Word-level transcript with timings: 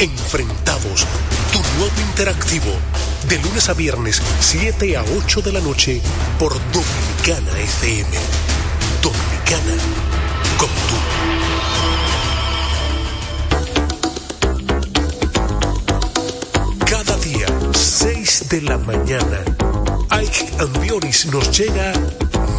Enfrentados, 0.00 1.06
tu 1.52 1.58
nuevo 1.76 2.00
interactivo, 2.08 2.70
de 3.28 3.36
lunes 3.40 3.68
a 3.68 3.74
viernes, 3.74 4.22
7 4.38 4.96
a 4.96 5.02
8 5.02 5.42
de 5.42 5.52
la 5.52 5.60
noche, 5.60 6.00
por 6.38 6.52
Dominicana 6.70 7.58
FM. 7.58 8.08
Dominicana, 9.02 9.74
como 10.56 10.72
tú. 10.88 10.94
Cada 16.86 17.16
día, 17.16 17.46
6 17.72 18.48
de 18.50 18.62
la 18.62 18.78
mañana, 18.78 19.42
Ike 20.10 20.48
Ambioris 20.60 21.26
nos 21.26 21.58
llega 21.58 21.92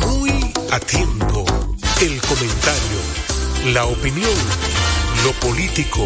muy 0.06 0.54
a 0.72 0.80
tiempo. 0.82 1.46
El 2.02 2.20
comentario, 2.20 3.00
la 3.74 3.86
opinión, 3.86 4.36
lo 5.24 5.32
político, 5.40 6.06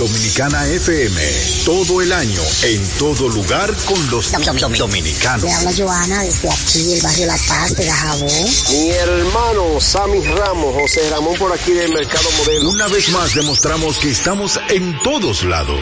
Dominicana 0.00 0.66
FM, 0.66 1.20
todo 1.66 2.00
el 2.00 2.10
año, 2.10 2.40
en 2.62 2.88
todo 2.98 3.28
lugar 3.28 3.70
con 3.84 4.10
los 4.10 4.32
dominicanos. 4.78 5.44
Le 5.44 5.52
habla 5.52 5.72
Joana 5.76 6.22
desde 6.22 6.48
aquí, 6.50 6.94
el 6.94 7.02
barrio 7.02 7.26
La 7.26 7.36
Paz 7.46 7.76
de 7.76 7.84
Dajabón. 7.84 8.30
Mi 8.70 8.90
hermano 8.92 9.78
Sammy 9.78 10.22
Ramos, 10.24 10.74
José 10.74 11.10
Ramón 11.10 11.36
por 11.36 11.52
aquí 11.52 11.72
del 11.72 11.92
Mercado 11.92 12.30
Modelo. 12.38 12.70
Una 12.70 12.88
vez 12.88 13.10
más 13.10 13.34
demostramos 13.34 13.98
que 13.98 14.08
estamos 14.08 14.58
en 14.70 14.98
todos 15.02 15.44
lados. 15.44 15.78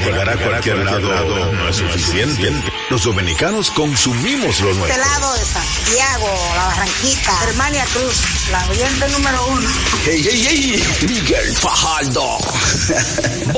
Llegar 0.00 0.30
a 0.30 0.36
cualquier 0.42 0.78
lado 0.78 1.52
no 1.52 1.68
es 1.68 1.76
suficiente. 1.76 2.50
Los 2.88 3.04
dominicanos 3.04 3.70
consumimos 3.72 4.60
lo 4.60 4.70
Este 4.70 4.80
nuestro. 4.80 5.04
lado 5.04 5.34
de 5.34 5.44
Santiago, 5.44 6.28
La 6.56 6.64
Barranquita, 6.68 7.44
Hermania 7.48 7.84
Cruz, 7.92 8.16
la 8.50 8.66
oyente 8.70 9.08
número 9.10 9.46
uno. 9.48 9.68
Hey, 10.06 10.26
hey, 10.26 10.46
hey, 10.48 10.84
Miguel 11.06 11.54
Fajardo. 11.54 12.38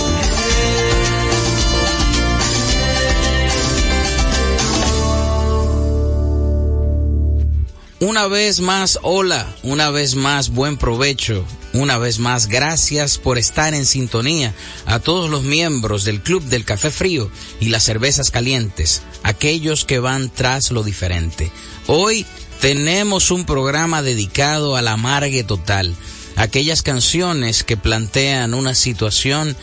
Una 8.01 8.25
vez 8.25 8.61
más, 8.61 8.97
hola, 9.03 9.55
una 9.61 9.91
vez 9.91 10.15
más, 10.15 10.49
buen 10.49 10.75
provecho, 10.75 11.45
una 11.71 11.99
vez 11.99 12.17
más, 12.17 12.47
gracias 12.47 13.19
por 13.19 13.37
estar 13.37 13.75
en 13.75 13.85
sintonía 13.85 14.55
a 14.87 14.97
todos 14.97 15.29
los 15.29 15.43
miembros 15.43 16.03
del 16.03 16.19
Club 16.19 16.41
del 16.45 16.65
Café 16.65 16.89
Frío 16.89 17.29
y 17.59 17.69
las 17.69 17.83
Cervezas 17.83 18.31
Calientes, 18.31 19.03
aquellos 19.21 19.85
que 19.85 19.99
van 19.99 20.31
tras 20.31 20.71
lo 20.71 20.81
diferente. 20.81 21.51
Hoy 21.85 22.25
tenemos 22.59 23.29
un 23.29 23.45
programa 23.45 24.01
dedicado 24.01 24.75
a 24.75 24.81
la 24.81 24.93
amargue 24.93 25.43
total, 25.43 25.95
aquellas 26.37 26.81
canciones 26.81 27.63
que 27.63 27.77
plantean 27.77 28.55
una 28.55 28.73
situación 28.73 29.55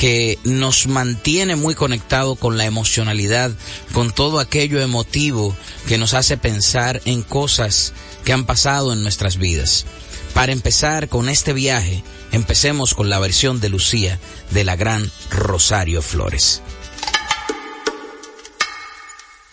que 0.00 0.38
nos 0.44 0.86
mantiene 0.86 1.56
muy 1.56 1.74
conectado 1.74 2.34
con 2.34 2.56
la 2.56 2.64
emocionalidad, 2.64 3.50
con 3.92 4.12
todo 4.12 4.38
aquello 4.38 4.80
emotivo 4.80 5.54
que 5.88 5.98
nos 5.98 6.14
hace 6.14 6.38
pensar 6.38 7.02
en 7.04 7.20
cosas 7.22 7.92
que 8.24 8.32
han 8.32 8.46
pasado 8.46 8.94
en 8.94 9.02
nuestras 9.02 9.36
vidas. 9.36 9.84
Para 10.32 10.52
empezar 10.52 11.10
con 11.10 11.28
este 11.28 11.52
viaje, 11.52 12.02
empecemos 12.32 12.94
con 12.94 13.10
la 13.10 13.18
versión 13.18 13.60
de 13.60 13.68
Lucía 13.68 14.18
de 14.52 14.64
la 14.64 14.74
gran 14.74 15.12
Rosario 15.28 16.00
Flores. 16.00 16.62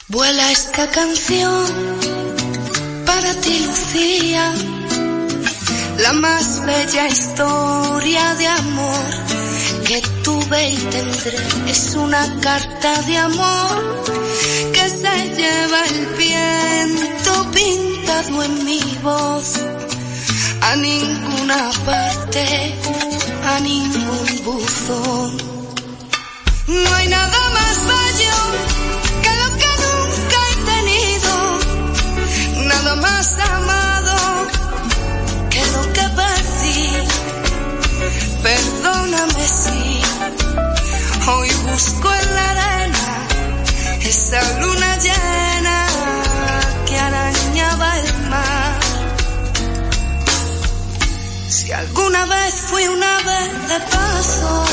Vuela 0.07 0.49
esta 0.49 0.89
canción 0.89 1.65
para 3.05 3.33
ti, 3.41 3.65
Lucía, 3.65 4.53
la 5.97 6.13
más 6.13 6.65
bella 6.65 7.09
historia 7.09 8.35
de 8.35 8.47
amor 8.47 9.46
que 9.87 10.01
tuve 10.21 10.69
y 10.69 10.77
tendré. 10.77 11.37
Es 11.67 11.95
una 11.95 12.23
carta 12.41 13.01
de 13.03 13.17
amor 13.17 14.03
que 14.73 14.89
se 14.89 15.15
lleva 15.37 15.79
el 15.85 16.05
viento 16.17 17.51
pintado 17.51 18.43
en 18.43 18.65
mi 18.65 18.81
voz. 19.01 19.53
A 20.61 20.75
ninguna 20.75 21.71
parte, 21.85 22.75
a 23.45 23.59
ningún 23.61 24.43
buzón. 24.43 25.37
No 26.67 26.95
hay 26.95 27.07
nada 27.07 27.41
más 27.57 27.75
bello 27.93 28.39
que 29.23 29.33
lo 29.41 29.49
que 29.61 29.71
nunca 29.85 30.37
he 30.49 30.55
tenido, 30.73 31.33
nada 32.67 32.95
más 32.95 33.37
amado 33.39 33.86
Hoy 41.29 41.49
busco 41.69 42.13
en 42.13 42.35
la 42.35 42.49
arena 42.51 43.27
esa 44.01 44.59
luna 44.59 44.97
llena 44.97 45.87
que 46.85 46.97
arañaba 46.97 47.97
el 47.99 48.13
mar. 48.29 48.79
Si 51.49 51.71
alguna 51.71 52.25
vez 52.25 52.53
fui 52.69 52.87
una 52.87 53.17
vez 53.29 53.67
de 53.69 53.79
paso, 53.91 54.65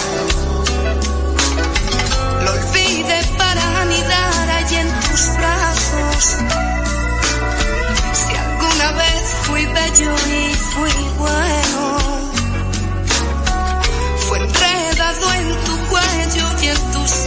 lo 2.44 2.50
olvidé 2.52 3.20
para 3.36 3.80
anidar 3.80 4.50
allí 4.58 4.76
en 4.76 5.00
tus 5.00 5.22
brazos. 5.36 6.24
Si 8.12 8.36
alguna 8.36 8.92
vez 8.92 9.22
fui 9.42 9.66
bello 9.66 10.14
y 10.28 10.54
fui 10.72 10.92
bueno, 11.18 12.13
enredado 15.04 15.32
en 15.34 15.64
tu 15.64 15.76
cuello 15.88 16.62
y 16.62 16.68
en 16.68 16.92
tus 16.92 17.23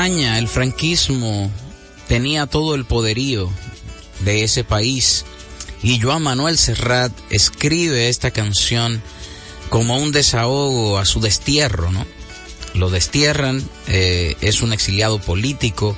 España, 0.00 0.38
el 0.38 0.48
franquismo 0.48 1.50
tenía 2.08 2.46
todo 2.46 2.74
el 2.74 2.86
poderío 2.86 3.50
de 4.20 4.44
ese 4.44 4.64
país 4.64 5.26
y 5.82 6.00
Joan 6.00 6.22
Manuel 6.22 6.56
Serrat 6.56 7.12
escribe 7.28 8.08
esta 8.08 8.30
canción 8.30 9.02
como 9.68 9.98
un 9.98 10.10
desahogo 10.10 10.96
a 10.96 11.04
su 11.04 11.20
destierro, 11.20 11.92
¿no? 11.92 12.06
Lo 12.72 12.88
destierran, 12.88 13.62
eh, 13.88 14.36
es 14.40 14.62
un 14.62 14.72
exiliado 14.72 15.18
político, 15.18 15.94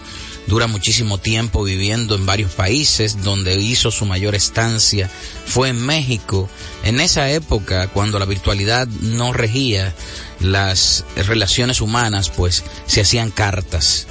dura 0.46 0.66
muchísimo 0.66 1.18
tiempo 1.18 1.64
viviendo 1.64 2.14
en 2.14 2.26
varios 2.26 2.52
países, 2.52 3.22
donde 3.22 3.56
hizo 3.56 3.90
su 3.90 4.06
mayor 4.06 4.34
estancia 4.34 5.10
fue 5.46 5.68
en 5.68 5.80
México. 5.80 6.48
En 6.84 7.00
esa 7.00 7.30
época, 7.30 7.88
cuando 7.88 8.18
la 8.18 8.24
virtualidad 8.24 8.86
no 8.86 9.32
regía 9.32 9.94
las 10.40 11.04
relaciones 11.16 11.80
humanas, 11.80 12.30
pues 12.30 12.64
se 12.86 13.00
hacían 13.00 13.30
cartas. 13.30 14.06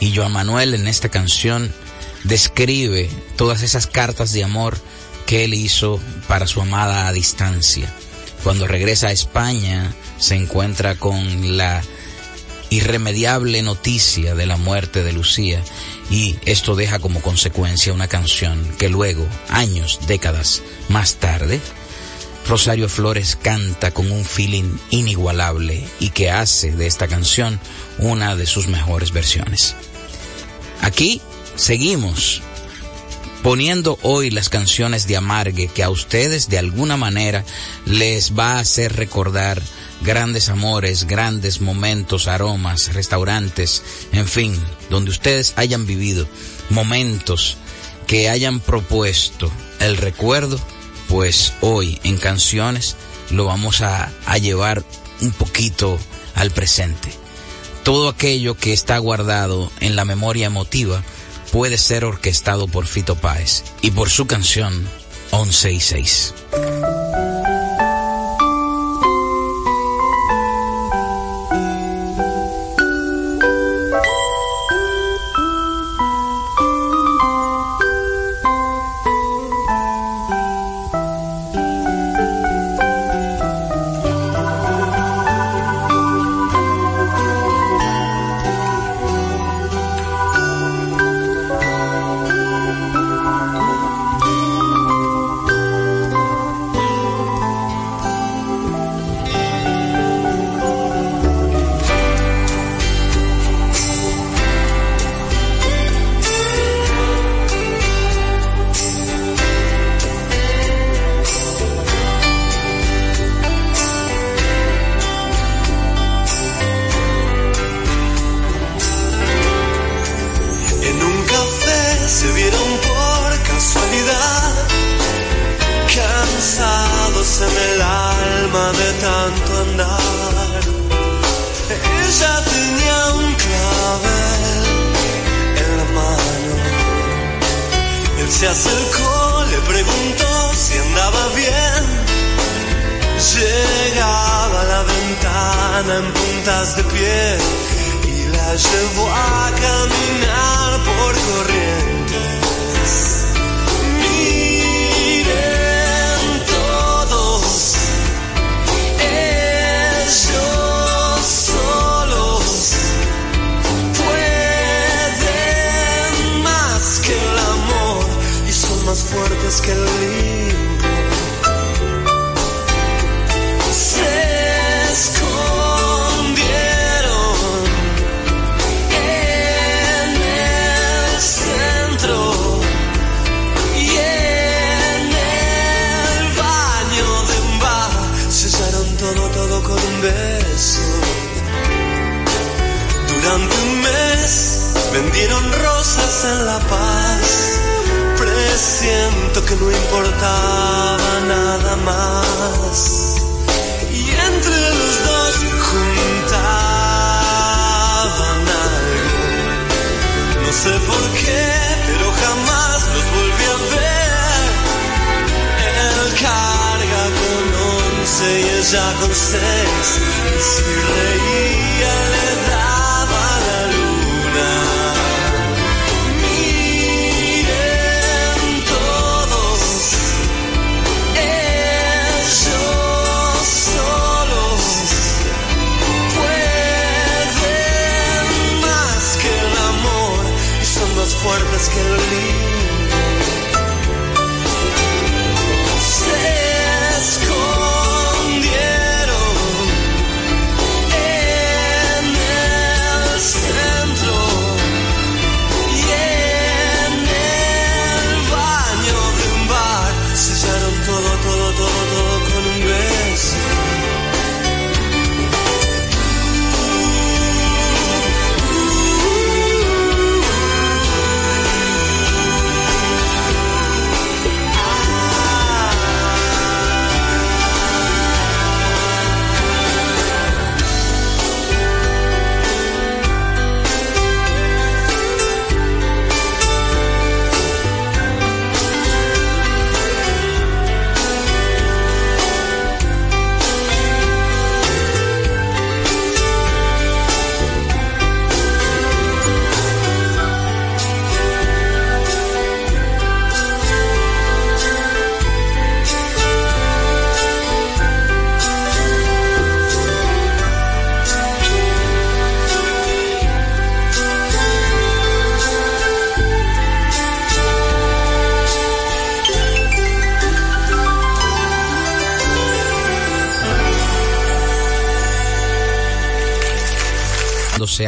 Y 0.00 0.14
Joan 0.14 0.32
Manuel 0.32 0.74
en 0.74 0.88
esta 0.88 1.08
canción 1.08 1.72
describe 2.24 3.08
todas 3.36 3.62
esas 3.62 3.86
cartas 3.86 4.32
de 4.32 4.44
amor 4.44 4.78
que 5.26 5.44
él 5.44 5.54
hizo 5.54 6.00
para 6.28 6.46
su 6.46 6.60
amada 6.60 7.06
a 7.06 7.12
distancia. 7.12 7.92
Cuando 8.42 8.66
regresa 8.66 9.08
a 9.08 9.12
España, 9.12 9.94
se 10.18 10.34
encuentra 10.34 10.96
con 10.96 11.56
la 11.56 11.82
irremediable 12.74 13.62
noticia 13.62 14.34
de 14.34 14.46
la 14.46 14.56
muerte 14.56 15.04
de 15.04 15.12
Lucía 15.12 15.62
y 16.10 16.36
esto 16.44 16.74
deja 16.74 16.98
como 16.98 17.22
consecuencia 17.22 17.92
una 17.92 18.08
canción 18.08 18.66
que 18.78 18.88
luego, 18.88 19.26
años, 19.48 20.00
décadas 20.08 20.62
más 20.88 21.16
tarde, 21.16 21.60
Rosario 22.48 22.88
Flores 22.88 23.38
canta 23.40 23.92
con 23.92 24.10
un 24.10 24.24
feeling 24.24 24.76
inigualable 24.90 25.86
y 26.00 26.10
que 26.10 26.30
hace 26.30 26.72
de 26.72 26.86
esta 26.86 27.06
canción 27.06 27.60
una 27.98 28.34
de 28.36 28.46
sus 28.46 28.66
mejores 28.66 29.12
versiones. 29.12 29.76
Aquí 30.82 31.22
seguimos 31.54 32.42
poniendo 33.42 33.98
hoy 34.02 34.30
las 34.30 34.48
canciones 34.48 35.06
de 35.06 35.16
Amargue 35.16 35.68
que 35.68 35.84
a 35.84 35.90
ustedes 35.90 36.48
de 36.48 36.58
alguna 36.58 36.96
manera 36.96 37.44
les 37.86 38.36
va 38.36 38.54
a 38.54 38.60
hacer 38.60 38.96
recordar 38.96 39.62
grandes 40.04 40.50
amores, 40.50 41.04
grandes 41.04 41.60
momentos, 41.60 42.28
aromas, 42.28 42.92
restaurantes, 42.92 43.82
en 44.12 44.28
fin, 44.28 44.56
donde 44.90 45.10
ustedes 45.10 45.54
hayan 45.56 45.86
vivido 45.86 46.28
momentos 46.70 47.56
que 48.06 48.28
hayan 48.28 48.60
propuesto 48.60 49.50
el 49.80 49.96
recuerdo, 49.96 50.60
pues 51.08 51.54
hoy 51.62 51.98
en 52.04 52.18
canciones 52.18 52.96
lo 53.30 53.46
vamos 53.46 53.80
a, 53.80 54.12
a 54.26 54.38
llevar 54.38 54.84
un 55.20 55.32
poquito 55.32 55.98
al 56.34 56.50
presente. 56.50 57.10
Todo 57.82 58.08
aquello 58.08 58.56
que 58.56 58.72
está 58.72 58.98
guardado 58.98 59.72
en 59.80 59.96
la 59.96 60.04
memoria 60.04 60.46
emotiva 60.46 61.02
puede 61.50 61.78
ser 61.78 62.04
orquestado 62.04 62.68
por 62.68 62.86
Fito 62.86 63.16
Páez 63.16 63.64
y 63.80 63.90
por 63.90 64.10
su 64.10 64.26
canción 64.26 64.86
11 65.30 65.72
y 65.72 65.80
6. 65.80 66.34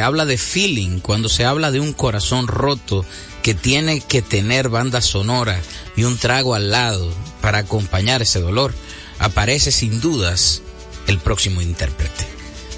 Habla 0.07 0.25
de 0.25 0.37
feeling, 0.37 0.99
cuando 0.99 1.27
se 1.27 1.43
habla 1.43 1.69
de 1.69 1.81
un 1.81 1.91
corazón 1.91 2.47
roto 2.47 3.05
que 3.43 3.53
tiene 3.53 3.99
que 3.99 4.21
tener 4.21 4.69
banda 4.69 5.01
sonora 5.01 5.61
y 5.97 6.05
un 6.05 6.17
trago 6.17 6.55
al 6.55 6.71
lado 6.71 7.13
para 7.41 7.59
acompañar 7.59 8.21
ese 8.21 8.39
dolor, 8.39 8.73
aparece 9.19 9.71
sin 9.71 9.99
dudas 9.99 10.61
el 11.07 11.19
próximo 11.19 11.61
intérprete. 11.61 12.25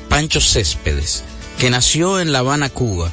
Pancho 0.10 0.42
Céspedes, 0.42 1.24
que 1.60 1.70
nació 1.70 2.20
en 2.20 2.32
La 2.32 2.40
Habana, 2.40 2.70
Cuba, 2.70 3.12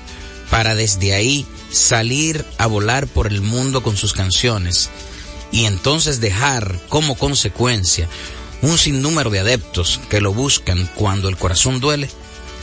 para 0.50 0.74
desde 0.74 1.12
ahí 1.12 1.46
salir 1.70 2.42
a 2.56 2.66
volar 2.66 3.06
por 3.06 3.26
el 3.26 3.42
mundo 3.42 3.82
con 3.82 3.98
sus 3.98 4.14
canciones 4.14 4.88
y 5.52 5.66
entonces 5.66 6.20
dejar 6.20 6.80
como 6.88 7.16
consecuencia 7.16 8.08
un 8.62 8.78
sinnúmero 8.78 9.28
de 9.28 9.40
adeptos 9.40 10.00
que 10.08 10.22
lo 10.22 10.32
buscan 10.32 10.88
cuando 10.94 11.28
el 11.28 11.36
corazón 11.36 11.80
duele 11.80 12.08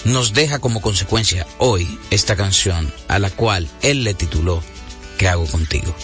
nos 0.06 0.34
deja 0.34 0.60
como 0.60 0.82
consecuencia 0.82 1.48
hoy 1.58 2.00
esta 2.10 2.36
canción 2.36 2.92
a 3.08 3.20
la 3.20 3.30
cual 3.30 3.70
él 3.82 4.04
le 4.04 4.14
tituló 4.14 4.62
¿Qué 5.18 5.28
hago 5.28 5.46
contigo? 5.46 5.96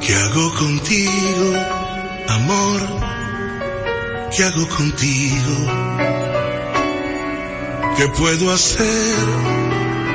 ¿Qué 0.00 0.14
hago 0.16 0.54
contigo, 0.54 1.54
amor? 2.28 2.80
¿Qué 4.34 4.44
hago 4.44 4.68
contigo? 4.68 6.29
¿Qué 8.00 8.08
puedo 8.08 8.50
hacer 8.50 9.14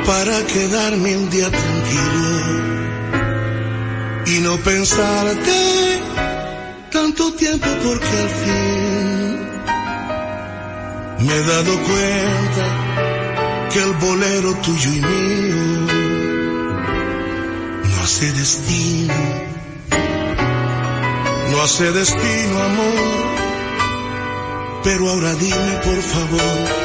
para 0.07 0.43
quedarme 0.47 1.17
un 1.17 1.29
día 1.29 1.51
tranquilo 1.51 2.29
y 4.25 4.39
no 4.39 4.57
pensarte 4.57 5.99
tanto 6.91 7.31
tiempo 7.33 7.67
porque 7.83 8.07
al 8.07 8.29
fin 8.41 9.37
me 11.27 11.35
he 11.35 11.43
dado 11.43 11.73
cuenta 11.83 12.65
que 13.71 13.79
el 13.83 13.93
bolero 13.93 14.55
tuyo 14.63 14.89
y 14.89 15.01
mío 15.01 15.55
no 17.83 18.03
hace 18.03 18.31
destino, 18.31 19.13
no 21.51 21.61
hace 21.61 21.91
destino 21.91 22.63
amor, 22.63 23.25
pero 24.83 25.07
ahora 25.07 25.35
dime 25.35 25.79
por 25.83 26.01
favor 26.01 26.84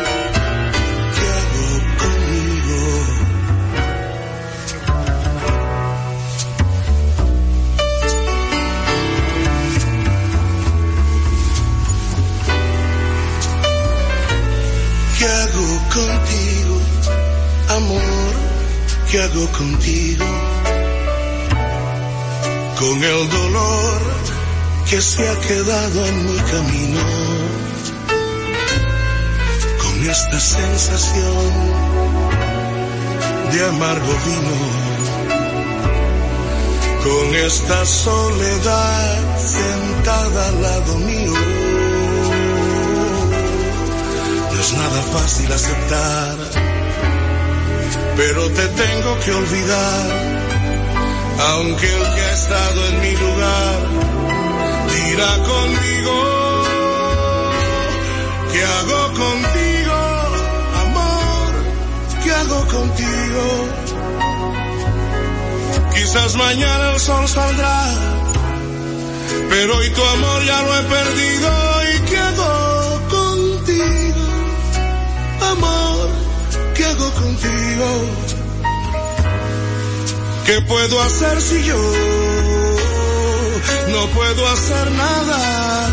¿qué 19.11 19.21
hago 19.23 19.47
contigo? 19.51 20.25
Con 22.79 23.03
el 23.03 23.31
dolor 23.31 24.01
que 24.89 25.01
se 25.01 25.29
ha 25.29 25.41
quedado 25.41 26.07
en 26.07 26.27
mi 26.27 26.39
camino, 26.53 27.01
con 29.83 30.11
esta 30.11 30.41
sensación 30.41 31.51
de 33.53 33.67
amargo 33.67 34.13
vino, 34.27 34.57
con 37.05 37.35
esta 37.35 37.85
soledad 37.87 39.39
sentada 39.39 40.49
al 40.49 40.63
lado 40.63 40.99
mío. 40.99 41.33
Es 44.61 44.73
nada 44.75 45.03
fácil 45.15 45.53
aceptar, 45.53 46.37
pero 48.21 48.43
te 48.51 48.67
tengo 48.69 49.13
que 49.25 49.33
olvidar, 49.33 50.07
aunque 51.53 51.87
el 51.87 52.03
que 52.15 52.21
ha 52.21 52.33
estado 52.33 52.87
en 52.91 53.01
mi 53.01 53.13
lugar 53.25 53.77
dirá 54.95 55.33
conmigo, 55.53 56.17
¿qué 58.53 58.63
hago 58.77 59.03
contigo, 59.25 59.99
amor? 60.85 61.51
¿Qué 62.23 62.31
hago 62.41 62.61
contigo? 62.77 63.45
Quizás 65.95 66.37
mañana 66.37 66.93
el 66.93 67.01
sol 67.01 67.27
saldrá, 67.27 67.81
pero 69.49 69.77
hoy 69.79 69.89
tu 69.97 70.05
amor 70.05 70.45
ya 70.45 70.63
lo 70.67 70.73
he 70.79 70.83
perdido 70.97 71.51
y 71.91 71.99
¿qué 72.11 72.23
contigo? 73.17 74.25
amor, 75.53 76.20
¿qué 76.81 76.87
hago 76.87 77.11
contigo? 77.13 77.89
¿Qué 80.47 80.63
puedo 80.63 81.03
hacer 81.03 81.43
si 81.43 81.63
yo 81.65 81.77
no 83.93 84.07
puedo 84.17 84.49
hacer 84.49 84.91
nada 84.93 85.93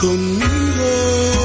conmigo? 0.00 1.39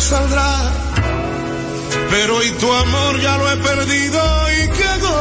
Saldrá, 0.00 0.56
pero 2.10 2.36
hoy 2.36 2.50
tu 2.52 2.72
amor 2.72 3.20
ya 3.20 3.38
lo 3.38 3.52
he 3.52 3.56
perdido 3.56 4.20
y 4.52 4.68
qué 4.76 4.84
hago 4.84 5.18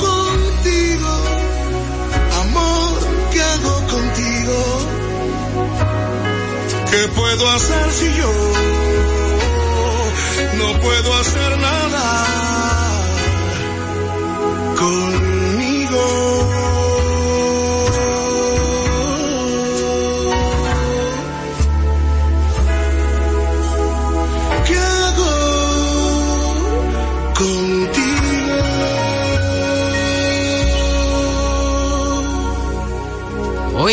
contigo, 0.00 1.12
amor, 2.42 2.98
qué 3.32 3.42
hago 3.42 3.86
contigo. 3.86 4.58
¿Qué 6.90 7.08
puedo 7.08 7.50
hacer 7.50 7.92
si 7.92 8.06
yo 8.16 8.32
no 10.58 10.80
puedo 10.80 11.14
hacer 11.20 11.58
nada? 11.58 12.28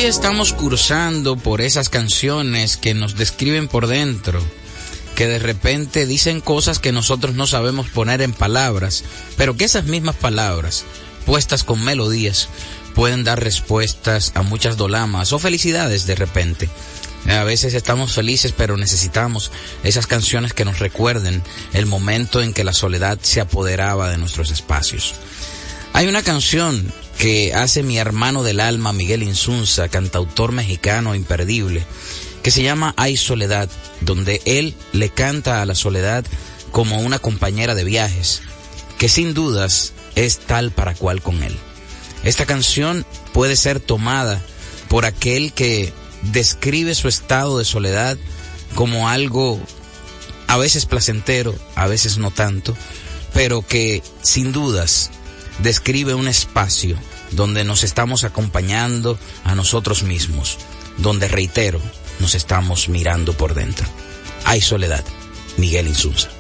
Estamos 0.05 0.53
cursando 0.53 1.35
por 1.35 1.61
esas 1.61 1.89
canciones 1.89 2.77
que 2.77 2.93
nos 2.93 3.15
describen 3.15 3.67
por 3.67 3.87
dentro, 3.87 4.39
que 5.15 5.25
de 5.25 5.39
repente 5.39 6.05
dicen 6.05 6.41
cosas 6.41 6.77
que 6.77 6.91
nosotros 6.91 7.33
no 7.33 7.47
sabemos 7.47 7.87
poner 7.89 8.21
en 8.21 8.31
palabras, 8.31 9.03
pero 9.35 9.57
que 9.57 9.65
esas 9.65 9.85
mismas 9.85 10.15
palabras, 10.15 10.85
puestas 11.25 11.63
con 11.63 11.83
melodías, 11.83 12.49
pueden 12.93 13.23
dar 13.23 13.43
respuestas 13.43 14.31
a 14.35 14.43
muchas 14.43 14.77
dolamas 14.77 15.33
o 15.33 15.39
felicidades 15.39 16.05
de 16.05 16.13
repente. 16.13 16.69
A 17.27 17.43
veces 17.43 17.73
estamos 17.73 18.13
felices, 18.13 18.53
pero 18.55 18.77
necesitamos 18.77 19.51
esas 19.83 20.05
canciones 20.05 20.53
que 20.53 20.65
nos 20.65 20.77
recuerden 20.77 21.41
el 21.73 21.87
momento 21.87 22.43
en 22.43 22.53
que 22.53 22.63
la 22.63 22.73
soledad 22.73 23.17
se 23.23 23.41
apoderaba 23.41 24.11
de 24.11 24.19
nuestros 24.19 24.51
espacios. 24.51 25.15
Hay 25.95 26.07
una 26.07 26.23
canción 26.23 26.91
que 27.17 27.53
hace 27.53 27.81
mi 27.81 27.97
hermano 27.97 28.43
del 28.43 28.59
alma, 28.59 28.91
Miguel 28.91 29.23
Insunza, 29.23 29.87
cantautor 29.87 30.51
mexicano 30.51 31.15
imperdible, 31.15 31.85
que 32.43 32.51
se 32.51 32.63
llama 32.63 32.93
Hay 32.97 33.15
Soledad, 33.15 33.69
donde 34.01 34.41
él 34.43 34.75
le 34.91 35.07
canta 35.07 35.61
a 35.61 35.65
la 35.65 35.73
soledad 35.73 36.25
como 36.73 36.99
una 36.99 37.19
compañera 37.19 37.75
de 37.75 37.85
viajes, 37.85 38.41
que 38.97 39.07
sin 39.07 39.33
dudas 39.33 39.93
es 40.15 40.39
tal 40.39 40.71
para 40.71 40.95
cual 40.95 41.21
con 41.21 41.41
él. 41.43 41.55
Esta 42.25 42.45
canción 42.45 43.05
puede 43.31 43.55
ser 43.55 43.79
tomada 43.79 44.41
por 44.89 45.05
aquel 45.05 45.53
que 45.53 45.93
describe 46.23 46.93
su 46.93 47.07
estado 47.07 47.57
de 47.57 47.63
soledad 47.63 48.17
como 48.73 49.07
algo 49.07 49.61
a 50.47 50.57
veces 50.57 50.87
placentero, 50.87 51.55
a 51.73 51.87
veces 51.87 52.17
no 52.17 52.31
tanto, 52.31 52.75
pero 53.33 53.65
que 53.65 54.03
sin 54.21 54.51
dudas 54.51 55.11
describe 55.59 56.13
un 56.13 56.27
espacio 56.27 56.97
donde 57.31 57.63
nos 57.63 57.83
estamos 57.83 58.23
acompañando 58.23 59.17
a 59.43 59.55
nosotros 59.55 60.03
mismos, 60.03 60.57
donde 60.97 61.27
reitero, 61.27 61.81
nos 62.19 62.35
estamos 62.35 62.89
mirando 62.89 63.33
por 63.33 63.53
dentro. 63.53 63.87
Hay 64.45 64.61
soledad. 64.61 65.03
Miguel 65.57 65.87
Insunza. 65.87 66.34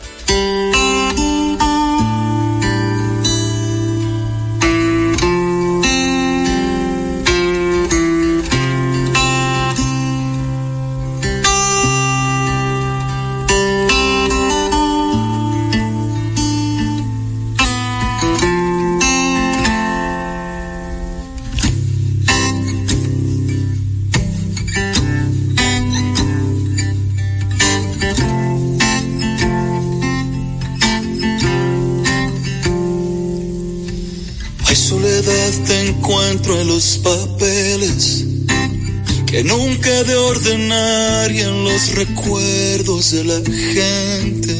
Que 39.35 39.43
nunca 39.43 40.03
de 40.05 40.15
ordenar 40.15 41.31
y 41.31 41.41
en 41.41 41.63
los 41.65 41.93
recuerdos 41.95 43.11
de 43.11 43.23
la 43.25 43.41
gente 43.73 44.55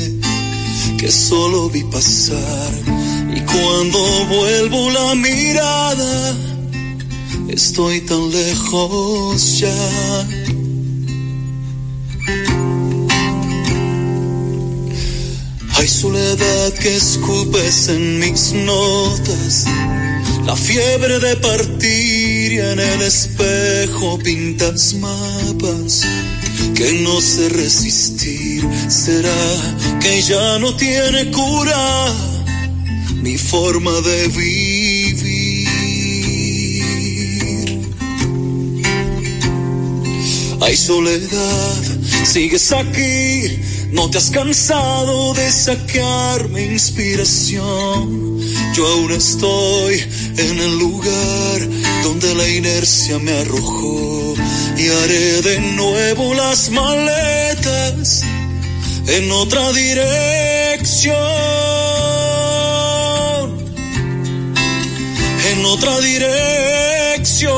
que 0.97 1.11
solo 1.11 1.69
vi 1.69 1.83
pasar. 1.85 2.71
Y 3.33 3.39
cuando 3.39 3.99
vuelvo 4.25 4.89
la 4.91 5.15
mirada, 5.15 6.35
estoy 7.47 8.01
tan 8.01 8.29
lejos 8.29 9.59
ya. 9.59 10.27
Hay 15.75 15.87
soledad 15.87 16.73
que 16.73 16.95
escupes 16.97 17.87
en 17.87 18.19
mis 18.19 18.51
notas, 18.51 19.65
la 20.45 20.55
fiebre 20.55 21.19
de 21.19 21.35
partir 21.37 22.24
en 22.59 22.79
el 22.79 23.01
espejo 23.01 24.17
pintas 24.19 24.93
mapas 24.93 26.03
que 26.73 26.93
no 27.03 27.19
sé 27.19 27.49
resistir. 27.49 28.63
¿Será 28.87 29.99
que 29.99 30.21
ya 30.21 30.59
no 30.59 30.73
tiene 30.75 31.31
cura 31.31 32.05
mi 33.21 33.37
forma 33.37 33.91
de 34.01 34.27
vivir? 34.27 35.65
Hay 40.61 40.77
soledad, 40.77 41.83
sigues 42.23 42.71
aquí, 42.71 43.59
no 43.91 44.09
te 44.09 44.17
has 44.17 44.31
cansado 44.31 45.33
de 45.33 45.51
sacarme 45.51 46.65
inspiración. 46.65 48.39
Yo 48.73 48.87
aún 48.87 49.11
estoy 49.11 50.03
en 50.37 50.59
el 50.59 50.79
lugar 50.79 51.69
donde 52.05 52.35
la 52.35 52.47
inercia 52.47 53.17
me 53.17 53.31
arrojó 53.31 54.35
y 54.77 54.87
haré 54.89 55.41
de 55.41 55.59
nuevo 55.59 56.35
las 56.35 56.69
maletas 56.69 58.21
en 59.07 59.31
otra 59.31 59.73
dirección. 59.73 61.15
En 65.51 65.65
otra 65.65 65.99
dirección. 65.99 67.55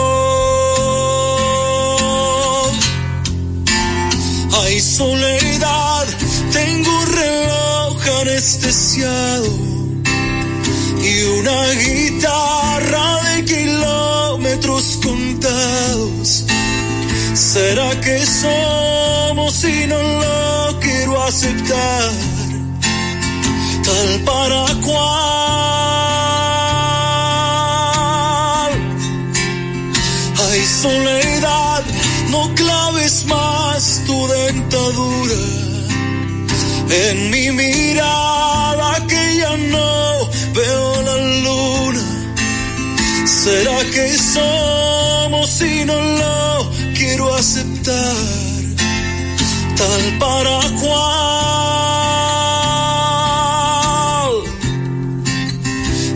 Hay 4.62 4.80
soledad, 4.80 6.08
tengo 6.54 6.90
un 7.02 7.08
reloj 7.08 8.08
anestesiado 8.22 9.52
y 11.04 11.24
una 11.40 11.70
guitarra 11.74 13.24
de 13.24 13.44
kilómetros 13.44 14.27
contados. 15.08 16.30
¿Será 17.34 17.90
que 18.02 18.18
somos 18.26 19.64
y 19.64 19.88
no 19.88 20.02
lo 20.22 20.80
quiero 20.80 21.14
aceptar? 21.24 22.12
Tal 23.88 24.10
para 24.30 24.64
cual. 24.86 25.08
Hay 30.46 30.62
soledad, 30.84 31.84
no 32.34 32.42
claves 32.56 33.26
más 33.34 34.02
tu 34.08 34.18
dentadura 34.28 35.42
en 37.06 37.18
mi 37.34 37.46
mirada 37.52 38.90
que 39.12 39.24
ya 39.42 39.56
no 39.76 39.92
veo 40.58 41.02
la 41.08 41.18
luna. 41.46 42.06
¿Será 43.26 43.78
que 43.94 44.06
somos 44.34 44.87
Tal 47.88 47.96
para 50.20 50.60
cual. 50.82 51.08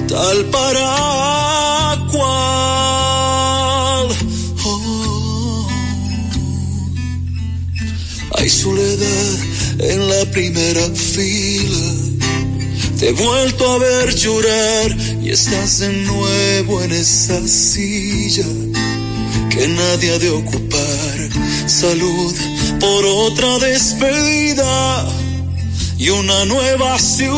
Tal 0.09 0.39
para 0.51 0.91
cual. 2.11 4.07
Oh. 4.65 5.69
Hay 8.37 8.49
soledad 8.49 9.37
en 9.79 10.09
la 10.09 10.25
primera 10.31 10.89
fila 10.89 12.01
te 13.01 13.09
he 13.09 13.13
vuelto 13.13 13.67
a 13.67 13.79
ver 13.79 14.13
llorar 14.13 14.95
y 15.23 15.31
estás 15.31 15.79
de 15.79 15.91
nuevo 15.91 16.83
en 16.83 16.91
esa 16.91 17.47
silla 17.47 18.45
que 19.51 19.67
nadie 19.67 20.13
ha 20.13 20.19
de 20.19 20.29
ocupar. 20.29 21.29
Salud 21.67 22.33
por 22.79 23.05
otra 23.05 23.59
despedida 23.59 25.05
y 25.97 26.09
una 26.09 26.45
nueva 26.45 26.97
ciudad. 26.97 27.31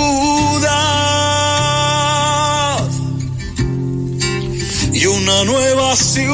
Y 4.93 5.06
una 5.08 5.43
nueva 5.43 5.95
ciudad. 5.95 6.34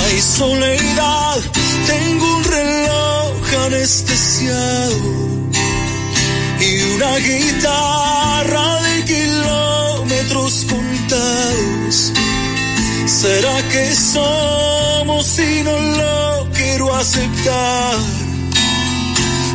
Hay 0.00 0.20
soledad, 0.20 1.38
tengo 1.86 2.36
un 2.36 2.44
reloj 2.44 3.34
anestesiado 3.66 4.96
y 6.60 6.82
una 6.94 7.16
guitarra 7.18 8.80
de 8.82 8.89
¿Será 13.20 13.56
que 13.68 13.94
somos 13.94 15.38
y 15.38 15.62
no 15.62 15.78
lo 15.78 16.48
quiero 16.54 16.94
aceptar? 16.94 17.96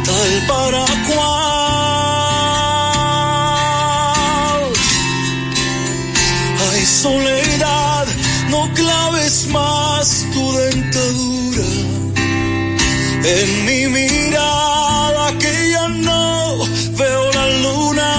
Tal 0.05 0.31
para 0.47 0.85
cual. 1.07 1.25
Hay 6.69 6.85
soledad, 6.85 8.05
no 8.51 8.71
claves 8.75 9.47
más 9.47 10.27
tu 10.31 10.43
dentadura 10.57 11.65
en 13.23 13.65
mi 13.65 13.87
mirada 13.87 15.33
que 15.39 15.71
ya 15.71 15.87
no 15.87 16.59
veo 16.99 17.31
la 17.31 17.47
luna. 17.63 18.11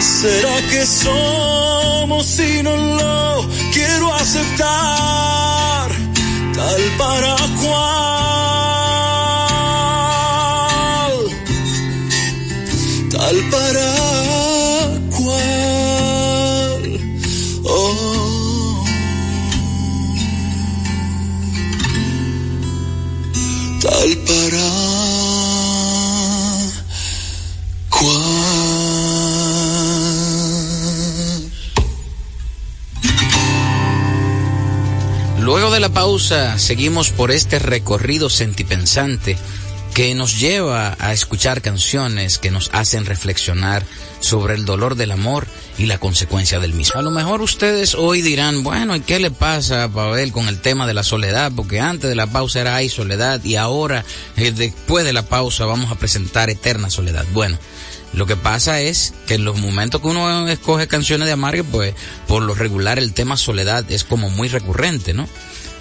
¿Será 0.00 0.56
que 0.72 0.84
somos 0.86 2.26
si 2.26 2.64
no 2.64 2.74
lo 2.76 3.21
la 35.82 35.88
pausa, 35.88 36.60
seguimos 36.60 37.10
por 37.10 37.32
este 37.32 37.58
recorrido 37.58 38.30
sentipensante 38.30 39.36
que 39.94 40.14
nos 40.14 40.38
lleva 40.38 40.96
a 41.00 41.12
escuchar 41.12 41.60
canciones 41.60 42.38
que 42.38 42.52
nos 42.52 42.70
hacen 42.72 43.04
reflexionar 43.04 43.84
sobre 44.20 44.54
el 44.54 44.64
dolor 44.64 44.94
del 44.94 45.10
amor 45.10 45.48
y 45.78 45.86
la 45.86 45.98
consecuencia 45.98 46.60
del 46.60 46.72
mismo. 46.72 47.00
A 47.00 47.02
lo 47.02 47.10
mejor 47.10 47.42
ustedes 47.42 47.96
hoy 47.96 48.22
dirán, 48.22 48.62
bueno, 48.62 48.94
¿y 48.94 49.00
qué 49.00 49.18
le 49.18 49.32
pasa 49.32 49.82
a 49.82 49.88
Pavel 49.88 50.30
con 50.30 50.46
el 50.46 50.60
tema 50.60 50.86
de 50.86 50.94
la 50.94 51.02
soledad? 51.02 51.50
Porque 51.50 51.80
antes 51.80 52.08
de 52.08 52.14
la 52.14 52.28
pausa 52.28 52.60
era 52.60 52.76
hay 52.76 52.88
soledad 52.88 53.42
y 53.42 53.56
ahora, 53.56 54.04
eh, 54.36 54.52
después 54.52 55.04
de 55.04 55.12
la 55.12 55.22
pausa, 55.22 55.66
vamos 55.66 55.90
a 55.90 55.96
presentar 55.96 56.48
Eterna 56.48 56.90
Soledad. 56.90 57.26
Bueno, 57.32 57.58
lo 58.12 58.26
que 58.26 58.36
pasa 58.36 58.80
es 58.80 59.14
que 59.26 59.34
en 59.34 59.44
los 59.44 59.58
momentos 59.58 60.00
que 60.00 60.06
uno 60.06 60.46
escoge 60.48 60.86
canciones 60.86 61.26
de 61.26 61.32
amargue, 61.32 61.64
pues 61.64 61.94
por 62.28 62.44
lo 62.44 62.54
regular 62.54 63.00
el 63.00 63.14
tema 63.14 63.36
soledad 63.36 63.90
es 63.90 64.04
como 64.04 64.30
muy 64.30 64.46
recurrente, 64.46 65.12
¿no? 65.12 65.28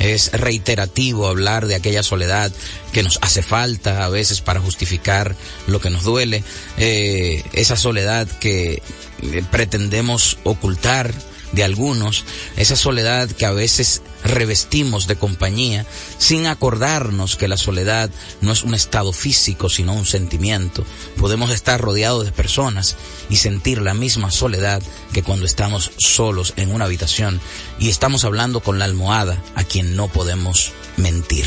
Es 0.01 0.31
reiterativo 0.31 1.27
hablar 1.27 1.67
de 1.67 1.75
aquella 1.75 2.01
soledad 2.01 2.51
que 2.91 3.03
nos 3.03 3.19
hace 3.21 3.43
falta 3.43 4.03
a 4.03 4.09
veces 4.09 4.41
para 4.41 4.59
justificar 4.59 5.35
lo 5.67 5.79
que 5.79 5.91
nos 5.91 6.03
duele, 6.03 6.43
eh, 6.77 7.43
esa 7.53 7.75
soledad 7.75 8.27
que 8.27 8.81
eh, 9.21 9.43
pretendemos 9.51 10.39
ocultar 10.43 11.13
de 11.51 11.63
algunos, 11.63 12.25
esa 12.57 12.75
soledad 12.75 13.29
que 13.29 13.45
a 13.45 13.51
veces 13.51 14.01
revestimos 14.23 15.07
de 15.07 15.15
compañía 15.15 15.85
sin 16.17 16.45
acordarnos 16.45 17.35
que 17.35 17.47
la 17.47 17.57
soledad 17.57 18.09
no 18.41 18.51
es 18.51 18.63
un 18.63 18.75
estado 18.75 19.13
físico 19.13 19.69
sino 19.69 19.93
un 19.93 20.05
sentimiento. 20.05 20.85
Podemos 21.17 21.51
estar 21.51 21.81
rodeados 21.81 22.25
de 22.25 22.31
personas 22.31 22.95
y 23.29 23.37
sentir 23.37 23.81
la 23.81 23.93
misma 23.93 24.31
soledad 24.31 24.81
que 25.13 25.23
cuando 25.23 25.45
estamos 25.45 25.91
solos 25.97 26.53
en 26.55 26.71
una 26.71 26.85
habitación 26.85 27.41
y 27.79 27.89
estamos 27.89 28.23
hablando 28.23 28.59
con 28.61 28.79
la 28.79 28.85
almohada 28.85 29.41
a 29.55 29.63
quien 29.63 29.95
no 29.95 30.07
podemos 30.07 30.71
mentir. 30.97 31.45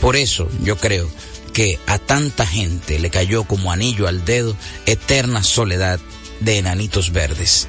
Por 0.00 0.16
eso 0.16 0.48
yo 0.62 0.76
creo 0.76 1.08
que 1.52 1.78
a 1.86 1.98
tanta 1.98 2.46
gente 2.46 2.98
le 2.98 3.10
cayó 3.10 3.44
como 3.44 3.72
anillo 3.72 4.08
al 4.08 4.24
dedo 4.24 4.56
eterna 4.86 5.42
soledad 5.42 6.00
de 6.40 6.58
enanitos 6.58 7.12
verdes. 7.12 7.68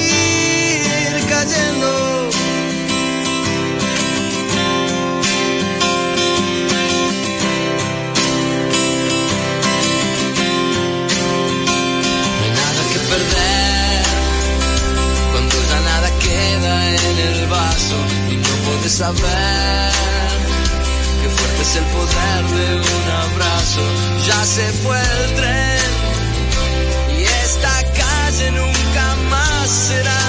saber 18.91 19.91
qué 21.21 21.29
fuerte 21.29 21.61
es 21.61 21.75
el 21.77 21.85
poder 21.95 22.43
de 22.57 22.75
un 22.75 23.07
abrazo. 23.31 23.81
Ya 24.27 24.45
se 24.45 24.65
fue 24.83 24.99
el 24.99 25.35
tren 25.35 25.91
y 27.17 27.23
esta 27.23 27.83
calle 28.01 28.51
nunca 28.51 29.15
más 29.29 29.69
será 29.69 30.20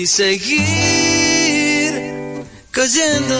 y 0.00 0.06
seguir 0.06 1.92
cayendo. 2.70 3.38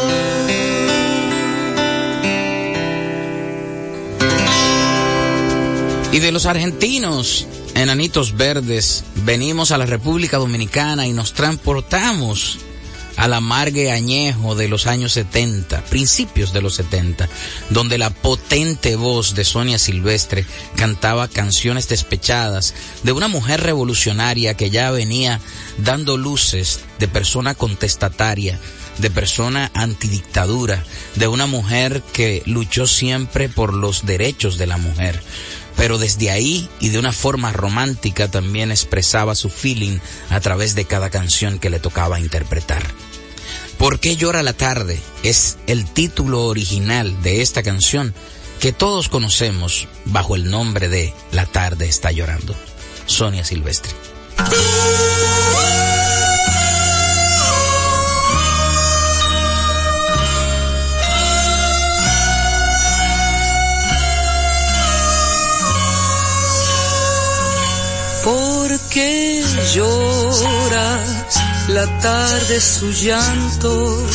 Y 6.12 6.18
de 6.18 6.32
los 6.32 6.44
argentinos, 6.44 7.46
enanitos 7.74 8.36
verdes, 8.36 9.04
venimos 9.24 9.70
a 9.70 9.78
la 9.78 9.86
República 9.86 10.36
Dominicana 10.36 11.06
y 11.06 11.12
nos 11.14 11.32
transportamos 11.32 12.58
al 13.20 13.34
amargue 13.34 13.92
añejo 13.92 14.54
de 14.54 14.66
los 14.66 14.86
años 14.86 15.12
70, 15.12 15.84
principios 15.84 16.54
de 16.54 16.62
los 16.62 16.76
70, 16.76 17.28
donde 17.68 17.98
la 17.98 18.08
potente 18.08 18.96
voz 18.96 19.34
de 19.34 19.44
Sonia 19.44 19.78
Silvestre 19.78 20.46
cantaba 20.74 21.28
canciones 21.28 21.86
despechadas 21.86 22.72
de 23.02 23.12
una 23.12 23.28
mujer 23.28 23.60
revolucionaria 23.60 24.54
que 24.54 24.70
ya 24.70 24.90
venía 24.90 25.38
dando 25.76 26.16
luces 26.16 26.80
de 26.98 27.08
persona 27.08 27.54
contestataria, 27.54 28.58
de 28.96 29.10
persona 29.10 29.70
antidictadura, 29.74 30.82
de 31.16 31.28
una 31.28 31.44
mujer 31.44 32.02
que 32.14 32.42
luchó 32.46 32.86
siempre 32.86 33.50
por 33.50 33.74
los 33.74 34.06
derechos 34.06 34.56
de 34.56 34.66
la 34.66 34.78
mujer 34.78 35.22
pero 35.76 35.96
desde 35.96 36.30
ahí 36.30 36.68
y 36.78 36.90
de 36.90 36.98
una 36.98 37.12
forma 37.12 37.52
romántica 37.52 38.30
también 38.30 38.70
expresaba 38.70 39.34
su 39.34 39.48
feeling 39.48 39.98
a 40.28 40.38
través 40.40 40.74
de 40.74 40.84
cada 40.84 41.08
canción 41.08 41.58
que 41.58 41.70
le 41.70 41.80
tocaba 41.80 42.20
interpretar. 42.20 42.82
¿Por 43.80 43.98
qué 43.98 44.14
llora 44.14 44.42
la 44.42 44.52
tarde? 44.52 45.00
Es 45.22 45.56
el 45.66 45.86
título 45.86 46.44
original 46.44 47.22
de 47.22 47.40
esta 47.40 47.62
canción 47.62 48.12
que 48.60 48.74
todos 48.74 49.08
conocemos 49.08 49.88
bajo 50.04 50.36
el 50.36 50.50
nombre 50.50 50.90
de 50.90 51.14
La 51.32 51.46
tarde 51.46 51.88
está 51.88 52.12
llorando. 52.12 52.54
Sonia 53.06 53.42
Silvestre. 53.42 53.90
¿Por 68.22 68.78
qué 68.90 69.42
llora 69.74 70.09
la 71.68 71.86
tarde 72.00 72.60
su 72.60 72.90
llanto? 72.90 74.06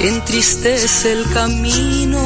Entristece 0.00 1.12
el 1.12 1.30
camino. 1.30 2.20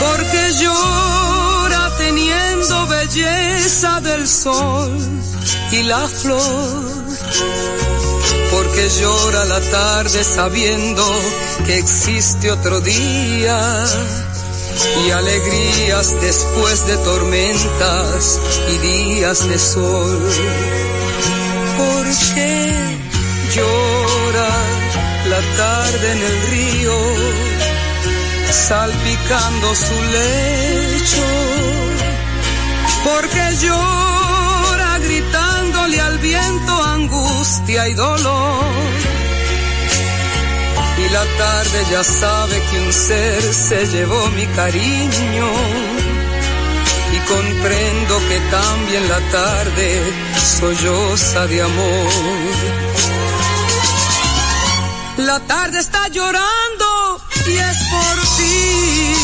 Porque 0.00 0.52
llora 0.60 1.96
teniendo 1.98 2.86
belleza 2.86 4.00
del 4.00 4.26
sol 4.28 4.96
y 5.72 5.82
la 5.82 6.06
flor. 6.08 6.82
Porque 8.50 8.88
llora 9.00 9.44
la 9.44 9.60
tarde 9.60 10.24
sabiendo 10.24 11.04
que 11.66 11.78
existe 11.78 12.50
otro 12.50 12.80
día 12.80 13.84
y 15.06 15.10
alegrías 15.10 16.20
después 16.20 16.86
de 16.86 16.96
tormentas 16.98 18.40
y 18.72 18.78
días 18.78 19.48
de 19.48 19.58
sol. 19.58 20.18
¿Por 23.58 23.64
qué 23.64 24.06
llora 24.36 24.48
la 25.28 25.40
tarde 25.56 26.12
en 26.12 26.22
el 26.22 26.42
río, 26.50 26.98
salpicando 28.50 29.74
su 29.74 30.02
lecho? 30.16 31.26
Porque 33.04 33.56
llora 33.62 34.98
gritándole 34.98 36.00
al 36.00 36.18
viento 36.18 36.84
angustia 36.84 37.88
y 37.88 37.94
dolor 37.94 38.64
y 40.98 41.08
la 41.10 41.24
tarde 41.38 41.86
ya 41.90 42.04
sabe 42.04 42.62
que 42.70 42.80
un 42.80 42.92
ser 42.92 43.42
se 43.42 43.86
llevó 43.86 44.28
mi 44.30 44.46
cariño 44.46 45.48
y 47.12 47.18
comprendo 47.32 48.18
que 48.28 48.40
también 48.50 49.08
la 49.08 49.20
tarde 49.30 50.02
solloza 50.60 51.46
de 51.46 51.62
amor. 51.62 53.27
La 55.18 55.40
tarde 55.40 55.80
está 55.80 56.06
llorando 56.08 57.20
y 57.44 57.56
es 57.56 57.78
por 57.90 58.16
ti, 58.36 59.16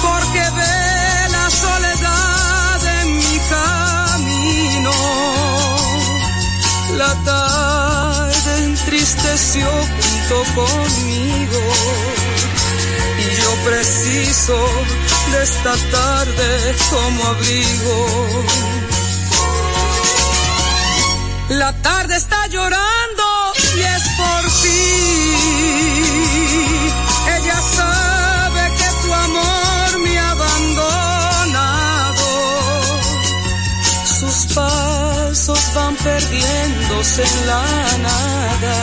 porque 0.00 0.40
ve 0.40 1.28
la 1.30 1.50
soledad 1.50 3.02
en 3.02 3.16
mi 3.16 3.38
camino. 3.54 4.92
La 6.96 7.14
tarde 7.22 8.64
entristeció 8.64 9.68
junto 9.70 10.36
conmigo 10.54 11.62
y 13.18 13.42
yo 13.42 13.50
preciso 13.66 14.56
de 15.32 15.42
esta 15.42 15.74
tarde 15.92 16.76
como 16.90 17.24
abrigo. 17.26 18.06
La 21.50 21.72
tarde 21.82 22.16
está 22.16 22.46
llorando 22.46 23.27
y 23.78 23.82
es 23.82 24.04
por 24.20 24.42
ti. 24.62 24.84
Ella 27.36 27.58
sabe 27.78 28.62
que 28.78 28.88
tu 29.02 29.08
amor 29.26 29.90
me 30.04 30.12
ha 30.18 30.30
abandonado. 30.30 32.28
Sus 34.18 34.36
pasos 34.54 35.60
van 35.74 35.94
perdiéndose 35.96 37.22
en 37.22 37.46
la 37.46 37.64
nada. 38.08 38.76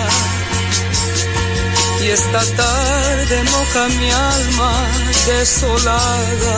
Y 2.03 2.05
esta 2.09 2.41
tarde 2.61 3.43
moja 3.43 3.87
mi 3.99 4.09
alma 4.11 4.73
desolada. 5.25 6.57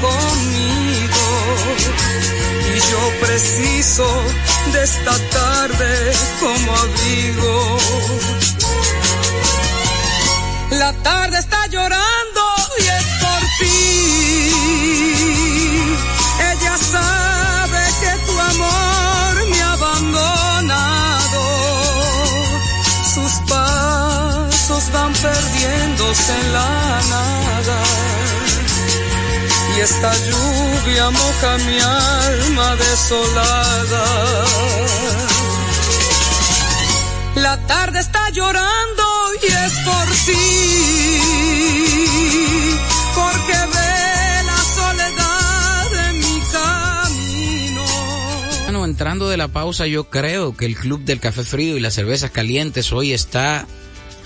Conmigo 0.00 1.26
y 2.74 2.78
yo 2.90 3.00
preciso 3.20 4.06
de 4.72 4.82
esta 4.82 5.16
tarde 5.30 6.12
como 6.40 6.76
abrigo. 6.76 7.78
La 10.70 10.92
tarde 11.02 11.38
está 11.38 11.66
llorando 11.68 12.42
y 12.78 12.82
es 12.82 13.06
por 13.22 13.40
ti. 13.58 14.52
Ella 16.52 16.76
sabe 16.78 17.82
que 18.00 18.12
tu 18.26 18.34
amor 18.52 19.46
me 19.50 19.62
ha 19.62 19.72
abandonado. 19.72 21.42
Sus 23.14 23.32
pasos 23.48 24.92
van 24.92 25.12
perdiéndose 25.12 26.32
en 26.40 26.52
la 26.52 27.00
nada. 27.10 27.89
Esta 29.82 30.12
lluvia 30.12 31.10
moja 31.10 31.56
mi 31.66 31.78
alma 31.78 32.76
desolada. 32.76 34.04
La 37.36 37.56
tarde 37.66 38.00
está 38.00 38.28
llorando 38.28 39.02
y 39.42 39.46
es 39.46 39.72
por 39.86 40.06
ti, 40.26 41.18
porque 43.14 43.56
ve 43.72 44.42
la 44.44 44.60
soledad 44.76 46.08
en 46.10 46.18
mi 46.18 46.40
camino. 46.52 47.84
Bueno, 48.64 48.84
entrando 48.84 49.30
de 49.30 49.38
la 49.38 49.48
pausa, 49.48 49.86
yo 49.86 50.10
creo 50.10 50.54
que 50.54 50.66
el 50.66 50.76
Club 50.76 51.04
del 51.04 51.20
Café 51.20 51.42
Frío 51.42 51.78
y 51.78 51.80
las 51.80 51.94
cervezas 51.94 52.30
calientes 52.30 52.92
hoy 52.92 53.14
está 53.14 53.66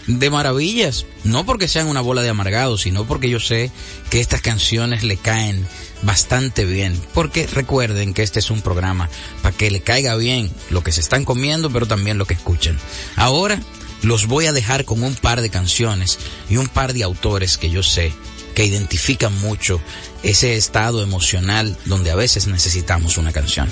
de 0.07 0.31
maravillas. 0.31 1.07
No 1.25 1.47
porque 1.47 1.69
sean 1.69 1.89
una 1.89 2.01
bola 2.01 2.23
de 2.23 2.29
amargados, 2.29 2.83
sino 2.83 3.07
porque 3.07 3.31
yo 3.31 3.41
sé 3.41 3.71
que 4.11 4.21
estas 4.21 4.41
canciones 4.41 5.03
le 5.03 5.17
caen 5.17 5.67
bastante 6.03 6.65
bien, 6.65 7.01
porque 7.15 7.47
recuerden 7.47 8.13
que 8.15 8.23
este 8.23 8.41
es 8.41 8.51
un 8.51 8.61
programa 8.61 9.09
para 9.43 9.57
que 9.57 9.71
le 9.71 9.81
caiga 9.81 10.17
bien 10.17 10.51
lo 10.71 10.83
que 10.83 10.93
se 10.93 11.01
están 11.01 11.25
comiendo, 11.25 11.71
pero 11.71 11.87
también 11.87 12.19
lo 12.19 12.27
que 12.27 12.35
escuchan. 12.35 12.79
Ahora 13.17 13.61
los 14.03 14.27
voy 14.27 14.47
a 14.47 14.53
dejar 14.53 14.85
con 14.85 15.03
un 15.03 15.15
par 15.15 15.41
de 15.41 15.51
canciones 15.51 16.19
y 16.51 16.59
un 16.59 16.69
par 16.69 16.93
de 16.93 17.03
autores 17.03 17.57
que 17.57 17.71
yo 17.71 17.83
sé 17.83 18.13
que 18.55 18.65
identifican 18.65 19.37
mucho 19.41 19.81
ese 20.23 20.57
estado 20.57 21.03
emocional 21.03 21.77
donde 21.87 22.11
a 22.11 22.15
veces 22.15 22.47
necesitamos 22.47 23.19
una 23.19 23.33
canción. 23.33 23.71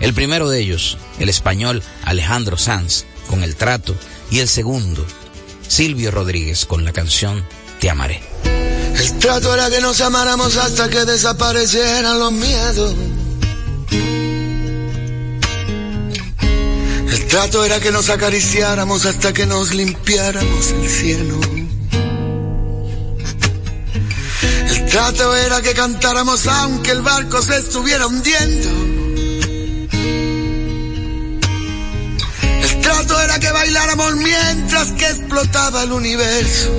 El 0.00 0.12
primero 0.12 0.48
de 0.48 0.60
ellos, 0.60 0.98
el 1.18 1.28
español 1.28 1.82
Alejandro 2.02 2.56
Sanz, 2.56 3.04
con 3.28 3.44
El 3.44 3.54
Trato, 3.54 3.94
y 4.30 4.40
el 4.40 4.48
segundo, 4.48 5.06
Silvio 5.68 6.10
Rodríguez, 6.10 6.66
con 6.66 6.84
la 6.84 6.92
canción 6.92 7.44
Te 7.80 7.90
Amaré. 7.90 8.20
El 8.96 9.18
trato 9.18 9.52
era 9.52 9.70
que 9.70 9.80
nos 9.80 10.00
amáramos 10.00 10.56
hasta 10.56 10.88
que 10.88 11.04
desaparecieran 11.04 12.18
los 12.18 12.32
miedos. 12.32 12.94
El 17.10 17.26
trato 17.26 17.64
era 17.64 17.80
que 17.80 17.90
nos 17.90 18.08
acariciáramos 18.10 19.04
hasta 19.06 19.32
que 19.32 19.46
nos 19.46 19.74
limpiáramos 19.74 20.70
el 20.70 20.88
cielo. 20.88 21.40
El 24.68 24.86
trato 24.86 25.36
era 25.36 25.60
que 25.60 25.74
cantáramos 25.74 26.46
aunque 26.46 26.92
el 26.92 27.02
barco 27.02 27.42
se 27.42 27.56
estuviera 27.56 28.06
hundiendo. 28.06 28.93
Trato 32.94 33.20
era 33.20 33.38
que 33.40 33.50
bailáramos 33.50 34.14
mientras 34.16 34.92
que 34.92 35.06
explotaba 35.06 35.82
el 35.82 35.92
universo. 35.92 36.70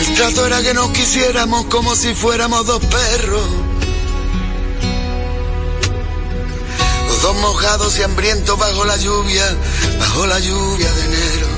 El 0.00 0.14
trato 0.14 0.46
era 0.46 0.62
que 0.62 0.74
nos 0.74 0.90
quisiéramos 0.90 1.64
como 1.66 1.96
si 1.96 2.14
fuéramos 2.14 2.64
dos 2.66 2.84
perros. 2.84 3.48
Los 7.08 7.22
dos 7.22 7.36
mojados 7.36 7.98
y 7.98 8.02
hambrientos 8.02 8.56
bajo 8.56 8.84
la 8.84 8.96
lluvia, 8.96 9.44
bajo 9.98 10.26
la 10.26 10.38
lluvia 10.38 10.92
de 10.92 11.04
enero. 11.04 11.48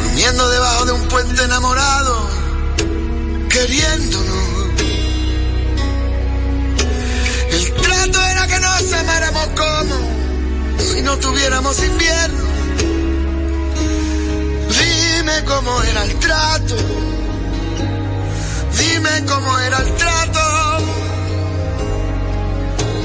Durmiendo 0.00 0.48
debajo 0.48 0.84
de 0.84 0.92
un 0.92 1.08
puente 1.08 1.42
enamorado, 1.42 2.28
queriéndonos. 3.48 4.59
El 7.50 7.72
trato 7.74 8.22
era 8.24 8.46
que 8.46 8.60
nos 8.60 8.92
amáramos 8.92 9.46
como 9.48 10.20
si 10.78 11.02
no 11.02 11.16
tuviéramos 11.18 11.78
invierno. 11.82 12.44
Dime 14.78 15.44
cómo 15.44 15.82
era 15.82 16.04
el 16.04 16.14
trato. 16.18 16.76
Dime 18.78 19.24
cómo 19.26 19.58
era 19.58 19.78
el 19.78 19.96
trato. 19.96 20.40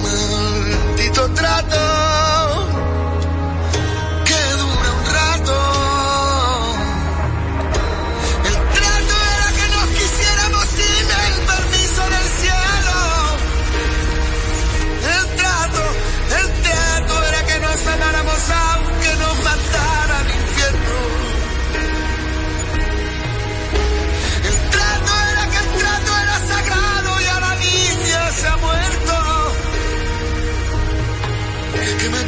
Maldito 0.04 1.30
trato. 1.32 2.15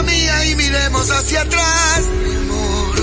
Y 0.00 0.54
miremos 0.54 1.10
hacia 1.10 1.40
atrás, 1.40 2.02
mi 2.22 2.36
amor, 2.36 2.96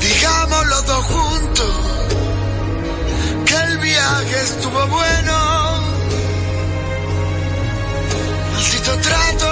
digamos 0.00 0.66
los 0.68 0.86
dos 0.86 1.04
juntos 1.04 1.76
que 3.44 3.54
el 3.54 3.78
viaje 3.78 4.40
estuvo 4.42 4.86
bueno. 4.86 5.82
Maldito 8.54 8.96
trato 9.02 9.51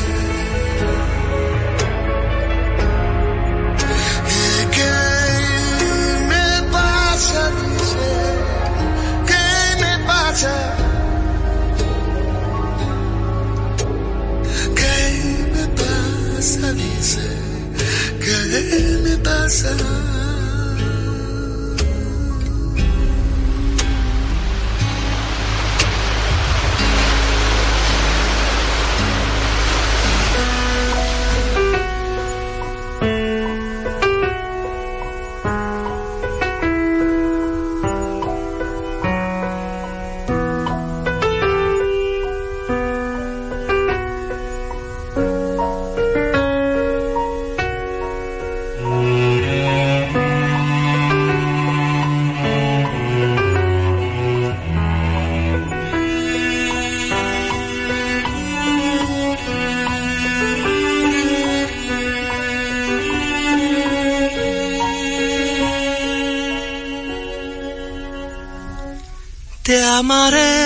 Amaré, 70.01 70.57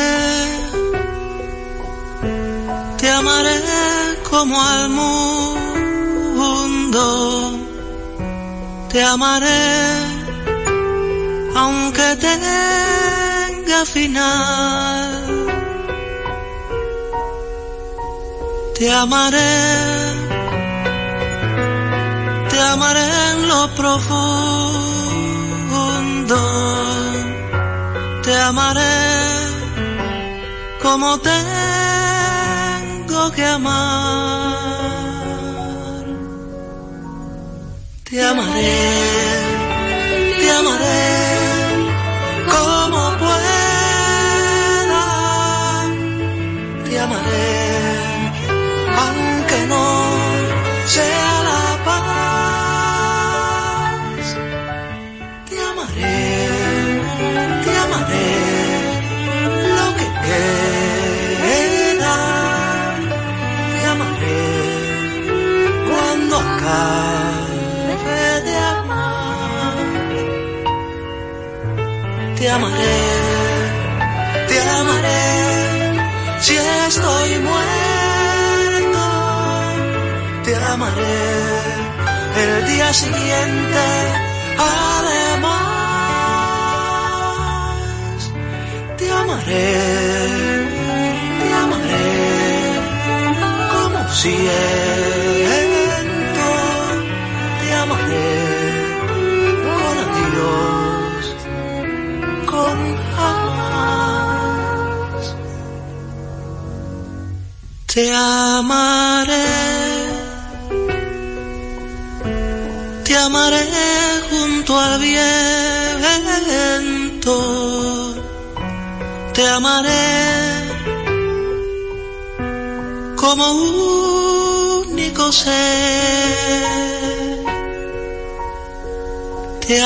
te 2.97 3.07
amaré 3.09 3.57
como 4.29 4.55
al 4.61 4.89
mundo, 6.37 7.03
te 8.91 9.03
amaré 9.03 9.65
aunque 11.55 12.07
tenga 12.27 13.79
final. 13.95 15.11
Te 18.77 18.87
amaré, 18.91 19.55
te 22.49 22.59
amaré 22.73 23.05
en 23.31 23.37
lo 23.49 23.61
profundo, 23.79 23.99
te 28.23 28.33
amaré 28.49 29.04
como 30.85 31.17
tengo 31.17 31.41
que 33.31 33.43
amar. 33.43 34.55
Te 38.07 38.23
amaré, 38.23 39.14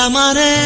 te 0.08 0.59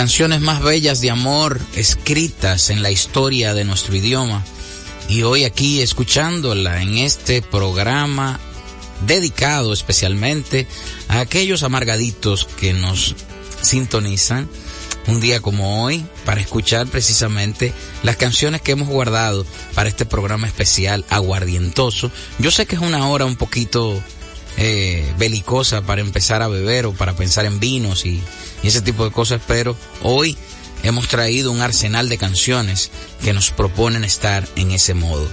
canciones 0.00 0.40
más 0.40 0.62
bellas 0.62 1.02
de 1.02 1.10
amor 1.10 1.60
escritas 1.74 2.70
en 2.70 2.82
la 2.82 2.90
historia 2.90 3.52
de 3.52 3.66
nuestro 3.66 3.94
idioma 3.94 4.42
y 5.10 5.24
hoy 5.24 5.44
aquí 5.44 5.82
escuchándola 5.82 6.80
en 6.80 6.96
este 6.96 7.42
programa 7.42 8.40
dedicado 9.06 9.74
especialmente 9.74 10.66
a 11.08 11.20
aquellos 11.20 11.64
amargaditos 11.64 12.46
que 12.46 12.72
nos 12.72 13.14
sintonizan 13.60 14.48
un 15.06 15.20
día 15.20 15.40
como 15.40 15.84
hoy 15.84 16.02
para 16.24 16.40
escuchar 16.40 16.86
precisamente 16.86 17.74
las 18.02 18.16
canciones 18.16 18.62
que 18.62 18.72
hemos 18.72 18.88
guardado 18.88 19.44
para 19.74 19.90
este 19.90 20.06
programa 20.06 20.46
especial 20.46 21.04
aguardientoso. 21.10 22.10
Yo 22.38 22.50
sé 22.50 22.64
que 22.64 22.76
es 22.76 22.80
una 22.80 23.06
hora 23.08 23.26
un 23.26 23.36
poquito 23.36 24.02
eh, 24.56 25.12
belicosa 25.18 25.82
para 25.82 26.00
empezar 26.00 26.42
a 26.42 26.48
beber 26.48 26.86
o 26.86 26.92
para 26.92 27.14
pensar 27.14 27.44
en 27.46 27.60
vinos 27.60 28.04
y, 28.04 28.22
y 28.62 28.68
ese 28.68 28.82
tipo 28.82 29.04
de 29.04 29.10
cosas, 29.10 29.40
pero 29.46 29.76
hoy 30.02 30.36
hemos 30.82 31.08
traído 31.08 31.52
un 31.52 31.60
arsenal 31.60 32.08
de 32.08 32.18
canciones 32.18 32.90
que 33.22 33.32
nos 33.32 33.50
proponen 33.50 34.04
estar 34.04 34.46
en 34.56 34.70
ese 34.70 34.94
modo. 34.94 35.28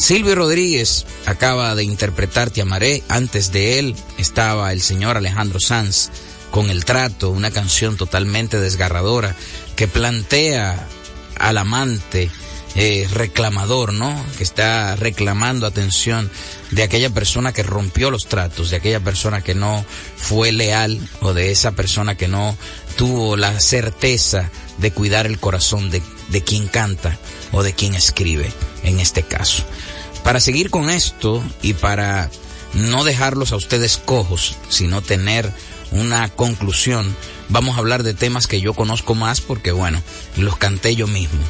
Silvio 0.00 0.34
Rodríguez 0.34 1.04
acaba 1.26 1.74
de 1.74 1.84
interpretar 1.84 2.50
Te 2.50 2.62
Amaré. 2.62 3.02
Antes 3.08 3.52
de 3.52 3.78
él 3.78 3.94
estaba 4.16 4.72
el 4.72 4.80
señor 4.80 5.18
Alejandro 5.18 5.60
Sanz 5.60 6.08
con 6.50 6.70
El 6.70 6.86
Trato, 6.86 7.30
una 7.30 7.50
canción 7.50 7.98
totalmente 7.98 8.58
desgarradora 8.58 9.36
que 9.76 9.88
plantea 9.88 10.88
al 11.38 11.58
amante 11.58 12.30
eh, 12.76 13.08
reclamador, 13.12 13.92
¿no? 13.92 14.24
Que 14.36 14.44
está 14.44 14.94
reclamando 14.96 15.66
atención 15.66 16.30
de 16.70 16.82
aquella 16.82 17.10
persona 17.10 17.52
que 17.52 17.62
rompió 17.62 18.10
los 18.10 18.26
tratos, 18.26 18.70
de 18.70 18.76
aquella 18.76 19.00
persona 19.00 19.42
que 19.42 19.54
no 19.54 19.84
fue 20.16 20.52
leal 20.52 21.00
o 21.20 21.34
de 21.34 21.50
esa 21.50 21.72
persona 21.72 22.16
que 22.16 22.28
no 22.28 22.56
tuvo 22.96 23.36
la 23.36 23.58
certeza 23.58 24.50
de 24.78 24.92
cuidar 24.92 25.26
el 25.26 25.38
corazón 25.40 25.90
de, 25.90 26.00
de 26.28 26.42
quien 26.42 26.68
canta 26.68 27.18
o 27.52 27.62
de 27.62 27.72
quien 27.72 27.94
escribe 27.94 28.52
en 28.82 29.00
este 29.00 29.22
caso. 29.22 29.64
Para 30.22 30.38
seguir 30.40 30.70
con 30.70 30.90
esto 30.90 31.42
y 31.62 31.74
para 31.74 32.30
no 32.74 33.04
dejarlos 33.04 33.52
a 33.52 33.56
ustedes 33.56 33.96
cojos, 33.98 34.56
sino 34.68 35.02
tener 35.02 35.52
una 35.90 36.28
conclusión, 36.28 37.16
vamos 37.48 37.76
a 37.76 37.80
hablar 37.80 38.04
de 38.04 38.14
temas 38.14 38.46
que 38.46 38.60
yo 38.60 38.74
conozco 38.74 39.14
más 39.14 39.40
porque 39.40 39.72
bueno, 39.72 40.00
los 40.36 40.56
canté 40.56 40.94
yo 40.94 41.06
mismo. 41.06 41.40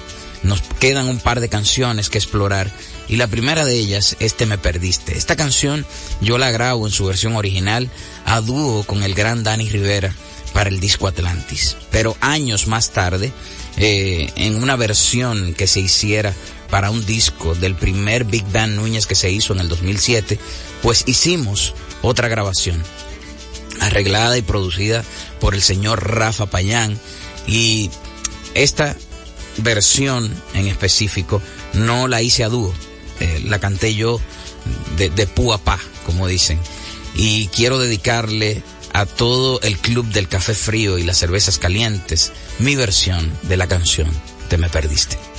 Nos 0.42 0.62
quedan 0.80 1.08
un 1.08 1.18
par 1.18 1.40
de 1.40 1.48
canciones 1.48 2.08
que 2.08 2.18
explorar 2.18 2.70
y 3.08 3.16
la 3.16 3.26
primera 3.26 3.64
de 3.64 3.74
ellas 3.74 4.16
es 4.20 4.34
Te 4.34 4.46
me 4.46 4.58
perdiste. 4.58 5.16
Esta 5.16 5.36
canción 5.36 5.84
yo 6.20 6.38
la 6.38 6.50
grabo 6.50 6.86
en 6.86 6.92
su 6.92 7.04
versión 7.04 7.36
original 7.36 7.90
a 8.24 8.40
dúo 8.40 8.84
con 8.84 9.02
el 9.02 9.14
gran 9.14 9.42
Dani 9.42 9.68
Rivera 9.68 10.14
para 10.52 10.70
el 10.70 10.80
disco 10.80 11.06
Atlantis. 11.06 11.76
Pero 11.90 12.16
años 12.20 12.66
más 12.66 12.90
tarde, 12.90 13.32
eh, 13.76 14.30
en 14.36 14.62
una 14.62 14.76
versión 14.76 15.54
que 15.54 15.66
se 15.66 15.80
hiciera 15.80 16.34
para 16.70 16.90
un 16.90 17.04
disco 17.04 17.54
del 17.54 17.74
primer 17.74 18.24
Big 18.24 18.44
Band 18.52 18.76
Núñez 18.76 19.06
que 19.06 19.14
se 19.14 19.30
hizo 19.30 19.52
en 19.52 19.60
el 19.60 19.68
2007, 19.68 20.38
pues 20.82 21.04
hicimos 21.06 21.74
otra 22.02 22.28
grabación 22.28 22.82
arreglada 23.80 24.38
y 24.38 24.42
producida 24.42 25.04
por 25.40 25.54
el 25.54 25.62
señor 25.62 26.14
Rafa 26.14 26.46
Payán 26.46 26.98
y 27.46 27.90
esta 28.54 28.96
versión 29.58 30.34
en 30.54 30.66
específico 30.66 31.42
no 31.72 32.08
la 32.08 32.22
hice 32.22 32.44
a 32.44 32.48
dúo, 32.48 32.72
eh, 33.20 33.42
la 33.44 33.58
canté 33.58 33.94
yo 33.94 34.20
de, 34.96 35.10
de 35.10 35.26
pu 35.26 35.52
a 35.52 35.58
pa, 35.58 35.78
como 36.04 36.26
dicen, 36.26 36.58
y 37.14 37.48
quiero 37.48 37.78
dedicarle 37.78 38.62
a 38.92 39.06
todo 39.06 39.60
el 39.62 39.78
club 39.78 40.06
del 40.06 40.28
café 40.28 40.54
frío 40.54 40.98
y 40.98 41.04
las 41.04 41.18
cervezas 41.18 41.58
calientes 41.58 42.32
mi 42.58 42.74
versión 42.74 43.32
de 43.42 43.56
la 43.56 43.68
canción 43.68 44.10
Te 44.48 44.58
me 44.58 44.68
perdiste. 44.68 45.29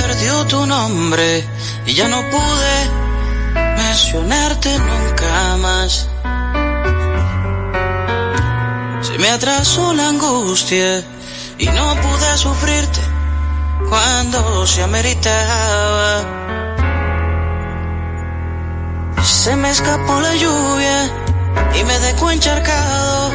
Recuerdo 0.00 0.46
tu 0.46 0.66
nombre 0.66 1.44
y 1.86 1.94
ya 1.94 2.08
no 2.08 2.20
pude 2.30 2.76
mencionarte 3.76 4.78
nunca 4.78 5.56
más. 5.58 6.08
Se 9.02 9.18
me 9.18 9.30
atrasó 9.30 9.92
la 9.94 10.08
angustia 10.08 11.04
y 11.58 11.66
no 11.66 11.94
pude 11.96 12.38
sufrirte 12.38 13.00
cuando 13.88 14.66
se 14.66 14.82
ameritaba. 14.82 16.24
Se 19.22 19.56
me 19.56 19.70
escapó 19.70 20.20
la 20.20 20.34
lluvia 20.34 21.10
y 21.78 21.84
me 21.84 21.98
dejó 22.00 22.30
encharcado 22.30 23.30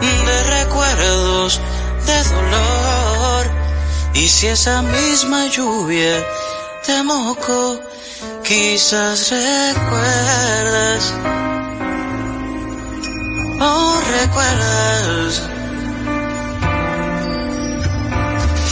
de 0.00 0.42
recuerdos 0.58 1.60
de 2.06 2.24
dolor. 2.24 3.09
Y 4.14 4.28
si 4.28 4.48
esa 4.48 4.82
misma 4.82 5.46
lluvia 5.46 6.26
te 6.84 7.02
mojó, 7.02 7.80
quizás 8.42 9.30
recuerdas. 9.30 11.14
Oh, 13.60 14.00
recuerdas. 14.20 15.42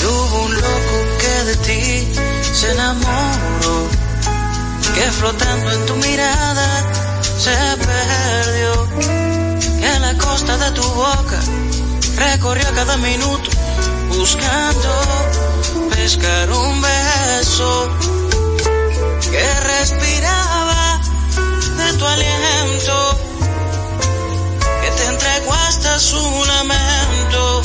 Y 0.01 0.05
hubo 0.07 0.43
un 0.45 0.55
loco 0.55 0.97
que 1.21 1.45
de 1.45 1.57
ti 1.57 2.13
se 2.53 2.73
enamoró, 2.73 3.89
que 4.95 5.03
flotando 5.13 5.73
en 5.73 5.87
tu 5.87 5.97
mirada 5.97 6.93
se 7.39 7.57
perdió, 7.87 8.89
que 9.81 9.87
en 9.87 10.03
la 10.03 10.15
costa 10.19 10.59
de 10.59 10.71
tu 10.73 10.83
boca 10.83 11.39
recorrió 12.17 12.67
cada 12.75 12.97
minuto 12.97 13.48
buscando 14.19 14.91
pescar 15.91 16.51
un 16.51 16.83
beso 16.83 17.89
que 19.31 19.61
respiraba 19.61 21.01
de 21.79 21.93
tu 21.99 22.05
aliento, 22.05 23.19
que 24.83 24.91
te 24.91 25.05
entregó 25.07 25.53
hasta 25.55 25.99
su 26.01 26.45
lamento, 26.47 27.63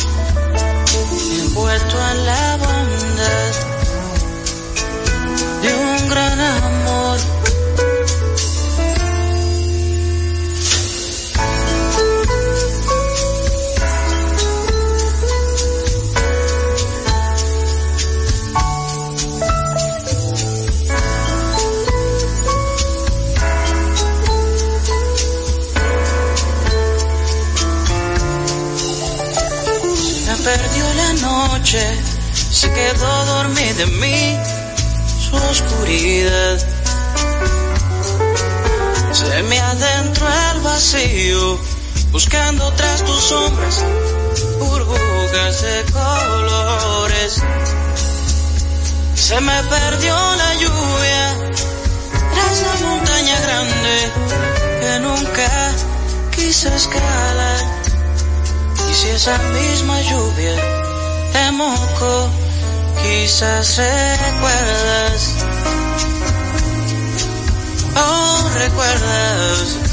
envuelto 1.41 1.95
en 2.11 2.25
la 2.25 2.57
bondad 2.57 3.22
quedó 32.73 33.25
dormida 33.25 33.83
en 33.83 33.99
mí, 33.99 34.37
su 35.19 35.35
oscuridad. 35.35 36.57
Se 39.11 39.43
me 39.43 39.59
adentró 39.59 40.27
el 40.51 40.61
vacío, 40.61 41.59
buscando 42.11 42.71
tras 42.73 43.03
tus 43.03 43.23
sombras, 43.23 43.83
burbujas 44.59 45.61
de 45.61 45.85
colores. 45.91 47.41
Se 49.15 49.39
me 49.39 49.63
perdió 49.63 50.15
la 50.15 50.53
lluvia, 50.55 51.35
tras 52.33 52.61
la 52.61 52.87
montaña 52.87 53.39
grande, 53.41 54.11
que 54.81 54.99
nunca 54.99 55.71
quise 56.35 56.75
escalar. 56.75 57.61
Y 58.89 58.93
si 58.93 59.09
esa 59.09 59.37
misma 59.37 60.01
lluvia 60.01 60.55
te 61.31 61.51
mojó, 61.51 62.29
quizás 63.01 63.77
recuerdas. 63.77 65.35
Oh, 67.95 68.49
recuerdas. 68.59 69.83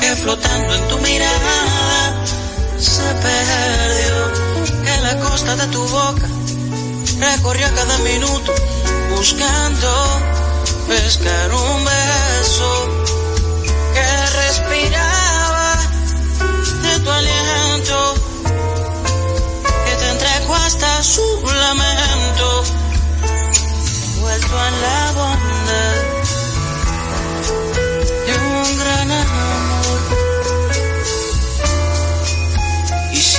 Que 0.00 0.16
flotando 0.16 0.74
en 0.74 0.88
tu 0.88 0.98
mirada 0.98 2.24
se 2.78 3.08
perdió, 3.26 4.16
que 4.84 5.00
la 5.02 5.18
costa 5.20 5.56
de 5.56 5.66
tu 5.68 5.82
boca 5.88 6.28
recorrió 7.18 7.66
cada 7.74 7.98
minuto 7.98 8.52
buscando 9.16 9.90
pescar 10.88 11.52
un 11.52 11.84
beso 11.84 12.70
que 13.94 14.08
respiraba 14.42 15.74
de 16.82 17.00
tu 17.00 17.10
aliento, 17.10 18.14
que 19.84 19.94
te 20.00 20.10
entregó 20.10 20.54
hasta 20.54 21.02
su 21.02 21.42
lamento 21.46 22.64
envuelto 24.22 24.66
en 24.66 24.82
la 24.82 25.12
bondad 25.12 26.01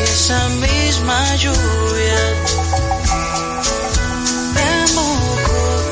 esa 0.03 0.49
misma 0.49 1.35
lluvia 1.35 2.21
te 4.53 4.93
mojó, 4.93 5.83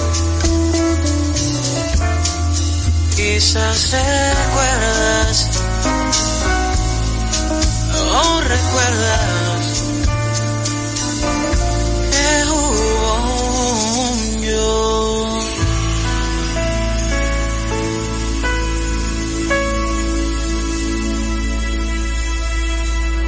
quizás 3.15 3.91
recuerdas, 3.91 5.49
oh 8.13 8.41
recuerdas 8.41 9.40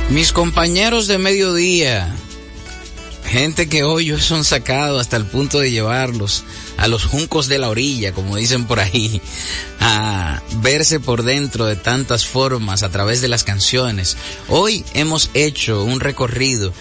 Mis 0.10 0.32
compañeros 0.32 1.08
de 1.08 1.18
mediodía, 1.18 2.14
gente 3.26 3.68
que 3.68 3.84
hoy 3.84 4.16
son 4.20 4.44
sacados 4.44 5.02
hasta 5.02 5.18
el 5.18 5.26
punto 5.26 5.60
de 5.60 5.72
llevarlos 5.72 6.44
a 6.78 6.88
los 6.88 7.06
juncos 7.06 7.48
de 7.48 7.58
la 7.58 7.70
orilla, 7.70 8.12
como 8.12 8.36
dicen 8.36 8.66
por 8.66 8.80
ahí, 8.80 9.22
a 9.80 10.42
verse 10.62 11.00
por 11.00 11.24
dentro 11.24 11.66
de 11.66 11.76
tantas 11.76 12.26
formas 12.26 12.84
a 12.84 12.90
través 12.90 13.22
de 13.22 13.28
las 13.28 13.44
canciones. 13.44 14.18
Hoy 14.50 14.86
hemos 14.94 15.32
hecho 15.34 15.84
un 15.84 16.00
recorrido 16.00 16.74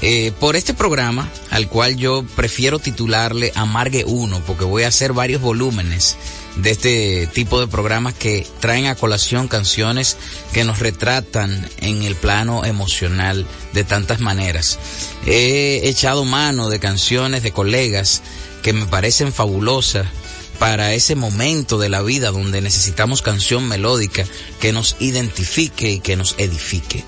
eh, 0.00 0.32
por 0.40 0.56
este 0.56 0.72
programa, 0.72 1.28
al 1.50 1.68
cual 1.68 1.96
yo 1.96 2.24
prefiero 2.34 2.78
titularle 2.78 3.52
Amargue 3.54 4.04
1, 4.06 4.42
porque 4.46 4.64
voy 4.64 4.84
a 4.84 4.88
hacer 4.88 5.12
varios 5.12 5.42
volúmenes 5.42 6.16
de 6.56 6.70
este 6.70 7.26
tipo 7.28 7.60
de 7.60 7.68
programas 7.68 8.14
que 8.14 8.46
traen 8.60 8.86
a 8.86 8.94
colación 8.94 9.48
canciones 9.48 10.16
que 10.52 10.64
nos 10.64 10.78
retratan 10.78 11.68
en 11.78 12.02
el 12.02 12.16
plano 12.16 12.64
emocional 12.64 13.46
de 13.72 13.84
tantas 13.84 14.20
maneras. 14.20 14.78
He 15.26 15.88
echado 15.88 16.24
mano 16.24 16.68
de 16.68 16.80
canciones 16.80 17.42
de 17.42 17.52
colegas 17.52 18.22
que 18.62 18.72
me 18.72 18.86
parecen 18.86 19.32
fabulosas 19.32 20.06
para 20.58 20.92
ese 20.92 21.14
momento 21.14 21.78
de 21.78 21.88
la 21.88 22.02
vida 22.02 22.30
donde 22.30 22.60
necesitamos 22.60 23.22
canción 23.22 23.66
melódica 23.66 24.24
que 24.60 24.72
nos 24.72 24.96
identifique 25.00 25.90
y 25.90 26.00
que 26.00 26.16
nos 26.16 26.34
edifique. 26.36 27.02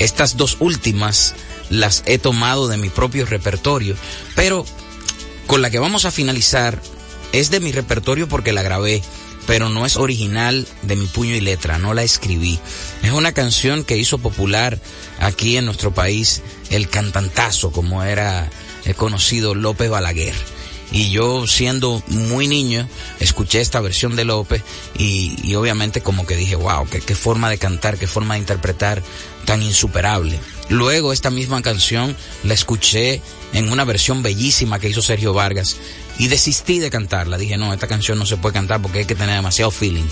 Estas 0.00 0.36
dos 0.36 0.56
últimas 0.58 1.34
las 1.70 2.02
he 2.06 2.18
tomado 2.18 2.66
de 2.66 2.76
mi 2.76 2.88
propio 2.88 3.24
repertorio, 3.24 3.94
pero 4.34 4.66
con 5.46 5.62
la 5.62 5.70
que 5.70 5.78
vamos 5.78 6.04
a 6.04 6.10
finalizar 6.10 6.82
es 7.32 7.50
de 7.50 7.60
mi 7.60 7.72
repertorio 7.72 8.28
porque 8.28 8.52
la 8.52 8.62
grabé, 8.62 9.02
pero 9.46 9.68
no 9.68 9.84
es 9.86 9.96
original 9.96 10.66
de 10.82 10.96
mi 10.96 11.06
puño 11.06 11.34
y 11.34 11.40
letra, 11.40 11.78
no 11.78 11.94
la 11.94 12.02
escribí. 12.02 12.58
Es 13.02 13.12
una 13.12 13.32
canción 13.32 13.84
que 13.84 13.96
hizo 13.96 14.18
popular 14.18 14.78
aquí 15.18 15.56
en 15.56 15.64
nuestro 15.64 15.92
país 15.92 16.42
el 16.70 16.88
cantantazo, 16.88 17.72
como 17.72 18.02
era 18.02 18.50
eh, 18.84 18.94
conocido 18.94 19.54
López 19.54 19.90
Balaguer. 19.90 20.34
Y 20.92 21.10
yo 21.10 21.46
siendo 21.46 22.02
muy 22.08 22.46
niño, 22.46 22.86
escuché 23.18 23.62
esta 23.62 23.80
versión 23.80 24.14
de 24.14 24.26
López 24.26 24.62
y, 24.98 25.54
obviamente 25.54 26.02
como 26.02 26.26
que 26.26 26.36
dije, 26.36 26.54
wow, 26.54 26.86
qué 26.86 27.14
forma 27.14 27.48
de 27.48 27.56
cantar, 27.56 27.96
qué 27.96 28.06
forma 28.06 28.34
de 28.34 28.40
interpretar 28.40 29.02
tan 29.46 29.62
insuperable. 29.62 30.38
Luego 30.68 31.12
esta 31.12 31.30
misma 31.30 31.62
canción 31.62 32.16
la 32.44 32.54
escuché 32.54 33.22
en 33.52 33.70
una 33.70 33.84
versión 33.84 34.22
bellísima 34.22 34.78
que 34.78 34.88
hizo 34.88 35.02
Sergio 35.02 35.32
Vargas 35.32 35.76
y 36.22 36.28
desistí 36.28 36.78
de 36.78 36.88
cantarla. 36.88 37.36
Dije, 37.36 37.58
no, 37.58 37.72
esta 37.72 37.88
canción 37.88 38.16
no 38.16 38.26
se 38.26 38.36
puede 38.36 38.52
cantar 38.52 38.80
porque 38.80 39.00
hay 39.00 39.04
que 39.06 39.16
tener 39.16 39.34
demasiado 39.34 39.72
feeling 39.72 40.06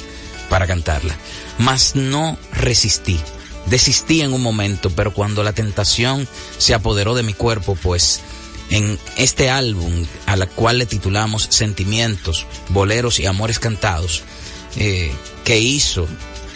para 0.48 0.66
cantarla. 0.66 1.14
Mas 1.58 1.94
no 1.94 2.36
resistí. 2.50 3.20
Desistí 3.66 4.20
en 4.20 4.32
un 4.32 4.42
momento, 4.42 4.90
pero 4.90 5.14
cuando 5.14 5.44
la 5.44 5.52
tentación 5.52 6.26
se 6.58 6.74
apoderó 6.74 7.14
de 7.14 7.22
mi 7.22 7.32
cuerpo, 7.32 7.78
pues 7.80 8.22
en 8.70 8.98
este 9.18 9.50
álbum, 9.50 10.04
a 10.26 10.34
la 10.34 10.46
cual 10.46 10.78
le 10.78 10.86
titulamos 10.86 11.46
Sentimientos, 11.48 12.44
Boleros 12.70 13.20
y 13.20 13.26
Amores 13.26 13.60
Cantados, 13.60 14.24
eh, 14.78 15.12
que 15.44 15.60
hizo 15.60 16.08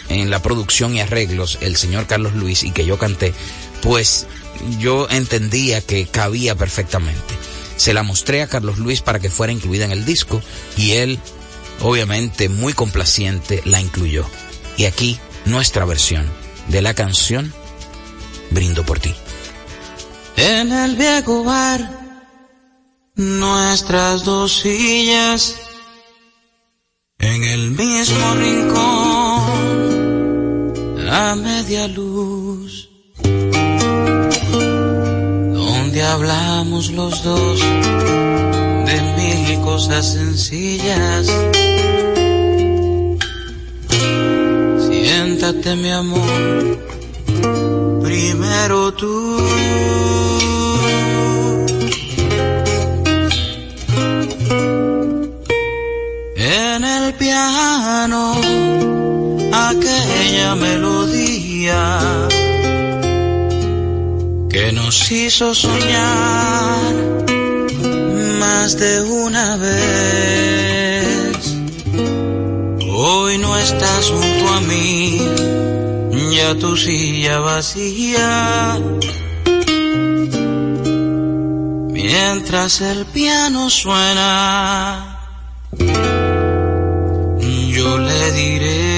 en 0.09 0.31
la 0.31 0.41
producción 0.41 0.97
y 0.97 0.99
arreglos 0.99 1.59
el 1.61 1.77
señor 1.77 2.07
Carlos 2.07 2.33
Luis 2.33 2.63
y 2.63 2.71
que 2.71 2.85
yo 2.85 2.97
canté, 2.97 3.33
pues 3.81 4.27
yo 4.79 5.07
entendía 5.09 5.79
que 5.79 6.07
cabía 6.07 6.55
perfectamente. 6.55 7.35
Se 7.77 7.93
la 7.93 8.03
mostré 8.03 8.41
a 8.41 8.47
Carlos 8.47 8.77
Luis 8.77 9.01
para 9.01 9.19
que 9.19 9.29
fuera 9.29 9.53
incluida 9.53 9.85
en 9.85 9.91
el 9.91 10.05
disco 10.05 10.41
y 10.77 10.93
él, 10.93 11.19
obviamente 11.81 12.49
muy 12.49 12.73
complaciente, 12.73 13.61
la 13.65 13.81
incluyó. 13.81 14.25
Y 14.77 14.85
aquí 14.85 15.19
nuestra 15.45 15.85
versión 15.85 16.29
de 16.69 16.81
la 16.81 16.93
canción 16.93 17.53
Brindo 18.51 18.85
por 18.85 18.99
ti. 18.99 19.13
En 20.37 20.71
el 20.71 20.95
viejo 20.95 21.43
bar 21.43 21.89
nuestras 23.15 24.23
dos 24.23 24.61
sillas 24.61 25.55
en 27.19 27.43
el 27.43 27.71
mismo 27.71 28.35
rincón 28.35 29.45
a 31.09 31.35
media 31.35 31.87
luz 31.87 32.44
hablamos 36.25 36.91
los 36.91 37.23
dos 37.23 37.59
de 37.59 39.01
mil 39.17 39.61
cosas 39.61 40.13
sencillas. 40.13 41.27
Siéntate 44.87 45.75
mi 45.75 45.91
amor 45.91 46.79
primero 48.01 48.93
tú. 48.93 49.37
Piano 57.17 58.33
aquella 59.53 60.53
melodía 60.55 62.24
que 64.55 64.71
nos 64.71 65.11
hizo 65.11 65.53
soñar 65.53 66.93
más 68.39 68.79
de 68.79 69.01
una 69.01 69.57
vez. 69.57 71.37
Hoy 72.87 73.37
no 73.37 73.57
estás 73.57 74.09
junto 74.09 74.47
a 74.53 74.61
mí, 74.61 75.19
ya 76.33 76.55
tu 76.55 76.77
silla 76.77 77.39
vacía. 77.39 78.79
Mientras 81.91 82.79
el 82.79 83.05
piano 83.07 83.69
suena 83.69 85.19
yo 87.75 87.97
le 87.97 88.31
diré. 88.31 88.94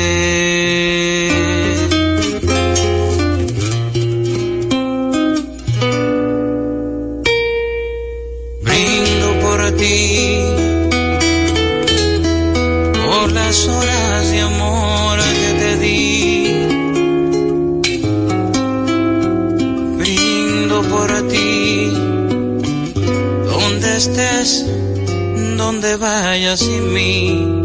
Donde 25.67 25.97
vayas 25.97 26.61
sin 26.61 26.93
mí 26.93 27.56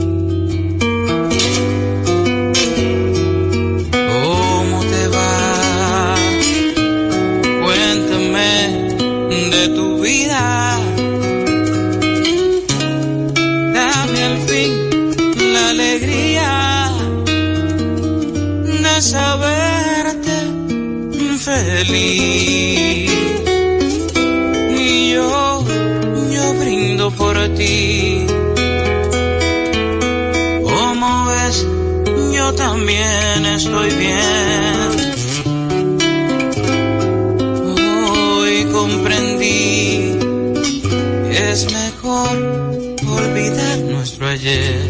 por 27.11 27.36
ti. 27.57 28.26
Como 30.62 31.26
ves, 31.26 31.66
yo 32.32 32.55
también 32.55 33.46
estoy 33.46 33.90
bien. 33.90 34.90
Hoy 37.74 38.64
comprendí 38.72 40.18
que 41.28 41.50
es 41.50 41.66
mejor 41.72 42.36
olvidar 43.18 43.78
nuestro 43.78 44.28
ayer. 44.28 44.82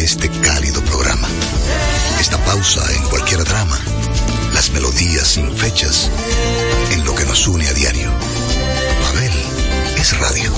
este 0.00 0.30
cálido 0.30 0.82
programa. 0.84 1.28
Esta 2.20 2.42
pausa 2.44 2.82
en 2.94 3.02
cualquier 3.04 3.44
drama, 3.44 3.78
las 4.54 4.70
melodías 4.70 5.28
sin 5.28 5.54
fechas, 5.56 6.10
en 6.92 7.04
lo 7.04 7.14
que 7.14 7.24
nos 7.24 7.46
une 7.46 7.68
a 7.68 7.72
diario. 7.74 8.10
Pavel 9.02 9.32
es 9.96 10.18
radio. 10.18 10.52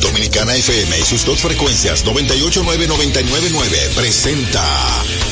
Dominicana 0.00 0.54
FM 0.54 0.98
y 0.98 1.02
sus 1.02 1.24
dos 1.24 1.40
frecuencias 1.40 2.04
989-999 2.04 3.94
presenta 3.94 4.62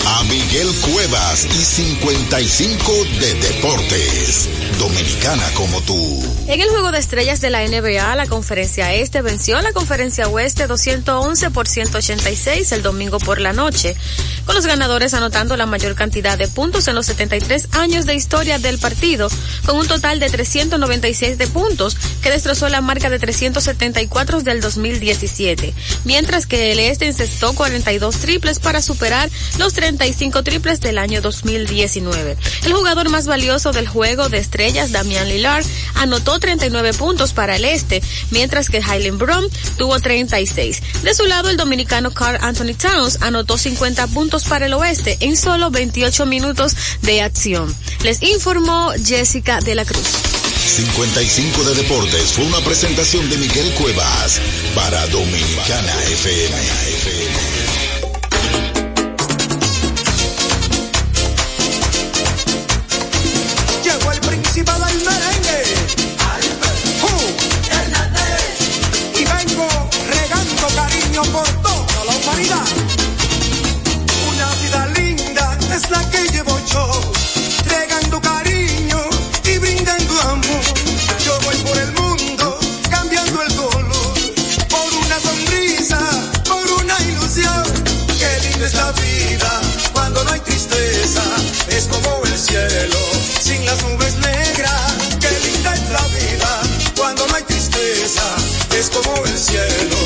a 0.06 0.24
Miguel 0.24 0.68
Cuevas 0.80 1.44
y 1.44 1.64
55 1.64 3.04
de 3.20 3.34
Deportes. 3.34 4.59
Dominicana 4.78 5.44
como 5.54 5.80
tú. 5.82 6.22
En 6.46 6.60
el 6.60 6.68
juego 6.68 6.90
de 6.90 6.98
estrellas 6.98 7.40
de 7.40 7.50
la 7.50 7.66
NBA, 7.66 8.14
la 8.16 8.26
conferencia 8.26 8.92
este 8.94 9.22
venció 9.22 9.58
a 9.58 9.62
la 9.62 9.72
conferencia 9.72 10.28
oeste 10.28 10.66
211 10.66 11.50
por 11.50 11.68
186 11.68 12.72
el 12.72 12.82
domingo 12.82 13.18
por 13.18 13.40
la 13.40 13.52
noche, 13.52 13.94
con 14.46 14.54
los 14.54 14.66
ganadores 14.66 15.14
anotando 15.14 15.56
la 15.56 15.66
mayor 15.66 15.94
cantidad 15.94 16.36
de 16.36 16.48
puntos 16.48 16.88
en 16.88 16.94
los 16.94 17.06
73 17.06 17.68
años 17.72 18.06
de 18.06 18.14
historia 18.14 18.58
del 18.58 18.78
partido, 18.78 19.28
con 19.66 19.76
un 19.76 19.86
total 19.86 20.18
de 20.20 20.30
396 20.30 21.38
de 21.38 21.46
puntos, 21.46 21.96
que 22.22 22.30
destrozó 22.30 22.68
la 22.68 22.80
marca 22.80 23.10
de 23.10 23.18
374 23.18 24.40
del 24.40 24.60
2017, 24.60 25.74
mientras 26.04 26.46
que 26.46 26.72
el 26.72 26.78
este 26.78 27.06
encestó 27.06 27.52
42 27.54 28.16
triples 28.16 28.58
para 28.58 28.82
superar 28.82 29.30
los 29.58 29.74
35 29.74 30.42
triples 30.42 30.80
del 30.80 30.98
año 30.98 31.20
2019. 31.20 32.36
El 32.64 32.72
jugador 32.72 33.08
más 33.08 33.26
valioso 33.26 33.72
del 33.72 33.86
juego 33.88 34.28
de 34.28 34.38
estrellas, 34.38 34.59
Damian 34.90 35.28
Lillard, 35.28 35.64
anotó 35.94 36.38
39 36.38 36.92
puntos 36.94 37.32
para 37.32 37.56
el 37.56 37.64
este, 37.64 38.02
mientras 38.30 38.68
que 38.68 38.82
Hylen 38.82 39.16
Brown 39.18 39.48
tuvo 39.78 39.98
36. 39.98 40.82
De 41.02 41.14
su 41.14 41.24
lado, 41.24 41.48
el 41.48 41.56
dominicano 41.56 42.10
Carl 42.12 42.38
Anthony 42.42 42.74
Towns 42.74 43.18
anotó 43.22 43.56
50 43.56 44.06
puntos 44.08 44.44
para 44.44 44.66
el 44.66 44.74
oeste 44.74 45.16
en 45.20 45.36
solo 45.36 45.70
28 45.70 46.26
minutos 46.26 46.76
de 47.02 47.22
acción. 47.22 47.74
Les 48.02 48.22
informó 48.22 48.92
Jessica 49.02 49.60
de 49.60 49.74
la 49.74 49.84
Cruz. 49.84 50.06
55 50.66 51.64
de 51.64 51.74
Deportes 51.74 52.32
fue 52.32 52.44
una 52.44 52.60
presentación 52.60 53.28
de 53.30 53.38
Miguel 53.38 53.72
Cuevas 53.74 54.40
para 54.74 55.06
Dominicana 55.08 55.94
FM. 56.12 57.49
Príncipe 64.52 64.72
del 64.72 65.04
merengue. 65.04 65.62
Y 69.14 69.24
vengo 69.24 69.68
regando 70.08 70.66
cariño 70.74 71.22
por 71.30 71.46
toda 71.62 72.04
la 72.04 72.16
humanidad. 72.16 72.66
Una 74.28 74.48
vida 74.56 74.86
linda 74.88 75.56
es 75.72 75.88
la 75.88 76.10
que 76.10 76.28
llevo 76.32 76.58
yo. 76.66 76.90
Regando 77.64 78.20
cariño 78.20 78.98
y 79.44 79.58
brindando 79.58 80.20
amor. 80.22 80.64
Yo 81.24 81.38
voy 81.44 81.56
por 81.58 81.78
el 81.78 81.92
mundo 81.92 82.58
cambiando 82.90 83.42
el 83.42 83.54
color. 83.54 84.14
Por 84.68 84.94
una 85.04 85.20
sonrisa, 85.20 86.00
por 86.48 86.68
una 86.82 87.00
ilusión. 87.02 87.64
Qué 88.18 88.48
linda 88.48 88.66
es 88.66 88.74
la 88.74 88.90
vida 88.90 89.60
cuando 89.92 90.24
no 90.24 90.32
hay 90.32 90.40
tristeza. 90.40 91.22
Es 91.68 91.86
como 91.86 92.24
el 92.24 92.36
cielo 92.36 92.98
sin 93.40 93.64
las 93.64 93.80
nubes 93.84 94.14
negras. 94.16 94.29
Es 98.02 98.88
como 98.88 99.14
el 99.26 99.38
cielo 99.38 99.96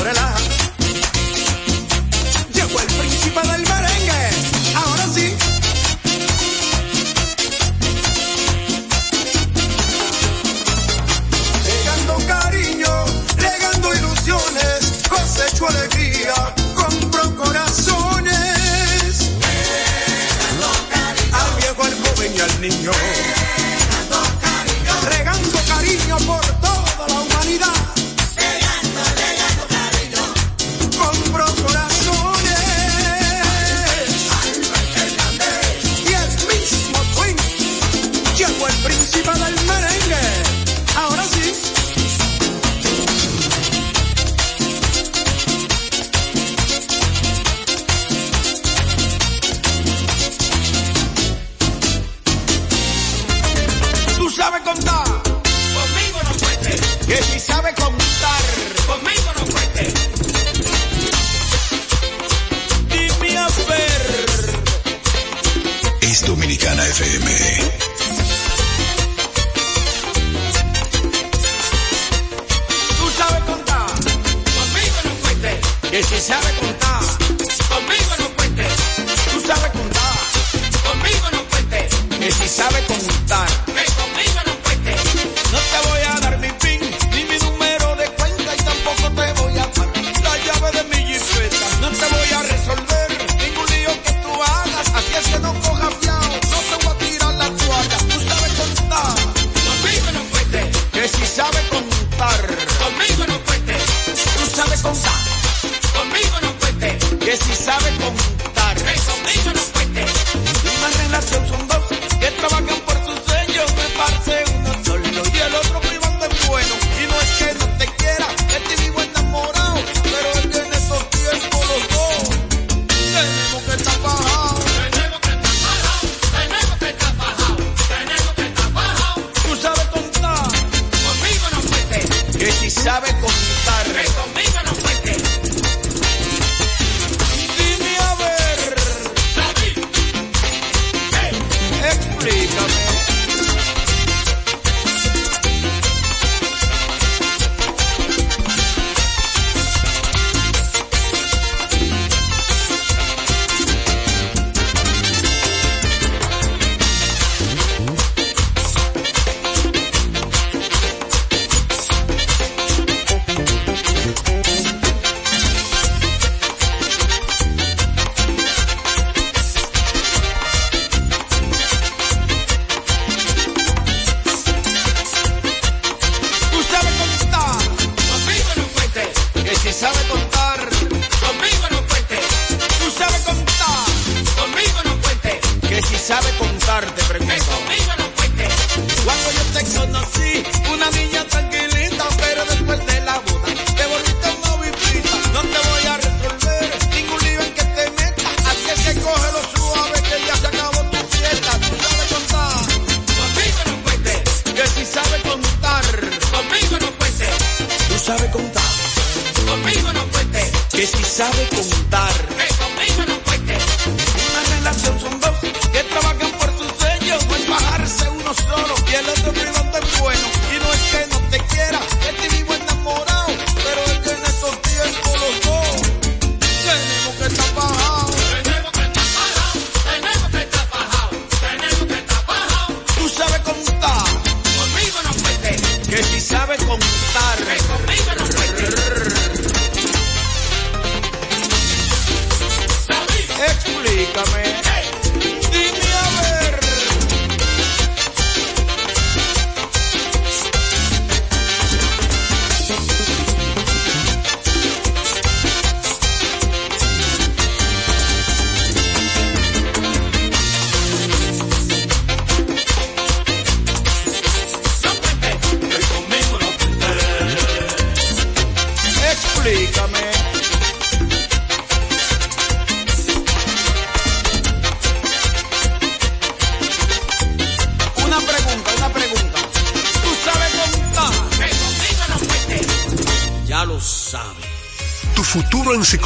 Esto 0.00 0.14
como 0.14 0.49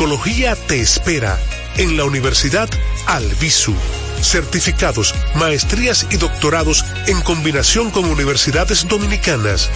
Psicología 0.04 0.54
te 0.54 0.82
espera 0.82 1.40
en 1.78 1.96
la 1.96 2.04
Universidad 2.04 2.68
Alvisu. 3.06 3.74
Certificados, 4.20 5.14
maestrías 5.34 6.06
y 6.10 6.18
doctorados 6.18 6.84
en 7.06 7.22
combinación 7.22 7.90
con 7.90 8.04
universidades 8.04 8.86
dominicanas. 8.86 9.70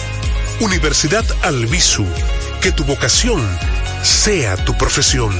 Universidad 0.59 1.25
Alvisu. 1.41 2.05
Que 2.61 2.71
tu 2.71 2.83
vocación 2.83 3.41
sea 4.03 4.55
tu 4.65 4.77
profesión. 4.77 5.33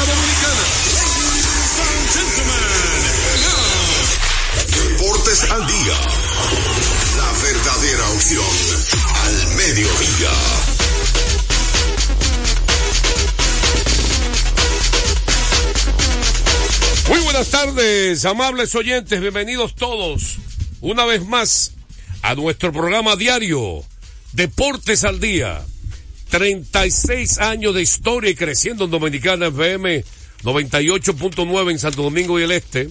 Dominicana. 0.00 0.64
Deportes 4.68 5.50
al 5.50 5.66
día. 5.66 5.96
La 7.16 7.32
verdadera 7.42 8.08
opción 8.10 8.44
al 9.22 9.56
mediodía. 9.56 10.30
Muy 17.08 17.20
buenas 17.20 17.48
tardes, 17.50 18.24
amables 18.24 18.74
oyentes, 18.74 19.20
bienvenidos 19.20 19.74
todos 19.74 20.38
una 20.80 21.04
vez 21.04 21.26
más 21.26 21.72
a 22.22 22.34
nuestro 22.34 22.72
programa 22.72 23.16
diario 23.16 23.84
Deportes 24.32 25.04
al 25.04 25.20
Día. 25.20 25.62
36 26.32 27.38
años 27.38 27.74
de 27.74 27.82
historia 27.82 28.30
y 28.30 28.34
creciendo 28.34 28.86
en 28.86 28.90
Dominicana 28.90 29.48
FM 29.48 30.02
98.9 30.42 31.70
en 31.70 31.78
Santo 31.78 32.02
Domingo 32.02 32.40
y 32.40 32.44
el 32.44 32.52
Este, 32.52 32.88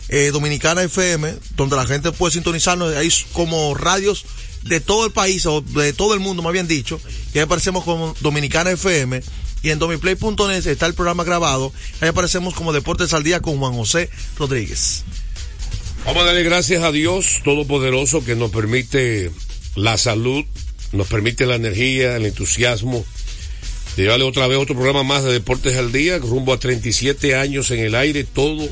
eh, 0.09 0.31
Dominicana 0.33 0.83
FM, 0.83 1.35
donde 1.57 1.77
la 1.77 1.87
gente 1.87 2.13
puede 2.13 2.33
sintonizarnos. 2.33 2.95
Ahí 2.97 3.09
como 3.33 3.75
radios 3.75 4.27
de 4.65 4.81
todo 4.81 5.07
el 5.07 5.13
país 5.13 5.47
o 5.47 5.61
de 5.61 5.93
todo 5.93 6.15
el 6.15 6.21
mundo, 6.21 6.43
más 6.43 6.53
bien 6.53 6.69
dicho. 6.69 7.01
Y 7.33 7.39
ahí 7.39 7.45
aparecemos 7.45 7.85
como 7.85 8.15
Dominicana 8.21 8.71
FM 8.73 9.23
y 9.63 9.71
en 9.71 9.79
domiplay.net 9.79 10.67
está 10.67 10.87
el 10.87 10.95
programa 10.95 11.25
grabado. 11.25 11.73
Ahí 12.01 12.09
aparecemos 12.09 12.55
como 12.55 12.73
Deportes 12.73 13.15
al 13.15 13.23
Día 13.23 13.41
con 13.41 13.59
Juan 13.59 13.73
José 13.73 14.11
Rodríguez. 14.39 15.05
Vamos 16.05 16.23
a 16.23 16.27
darle 16.27 16.43
gracias 16.43 16.83
a 16.83 16.93
Dios 16.93 17.41
Todopoderoso 17.45 18.23
que 18.23 18.37
nos 18.37 18.51
permite 18.51 19.31
la 19.75 19.97
salud, 19.97 20.45
nos 20.93 21.07
permite 21.07 21.47
la 21.47 21.55
energía, 21.55 22.17
el 22.17 22.27
entusiasmo 22.27 23.05
de 23.97 24.11
otra 24.11 24.47
vez 24.47 24.59
otro 24.59 24.75
programa 24.75 25.03
más 25.03 25.25
de 25.25 25.33
Deportes 25.33 25.77
al 25.77 25.93
Día, 25.93 26.19
rumbo 26.19 26.53
a 26.53 26.59
37 26.59 27.37
años 27.37 27.71
en 27.71 27.79
el 27.79 27.95
aire, 27.95 28.25
todo 28.25 28.69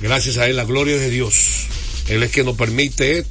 gracias 0.00 0.38
a 0.38 0.46
Él, 0.46 0.56
la 0.56 0.64
gloria 0.64 0.96
de 0.96 1.10
Dios. 1.10 1.66
Él 2.08 2.22
es 2.22 2.30
que 2.30 2.44
nos 2.44 2.56
permite 2.56 3.26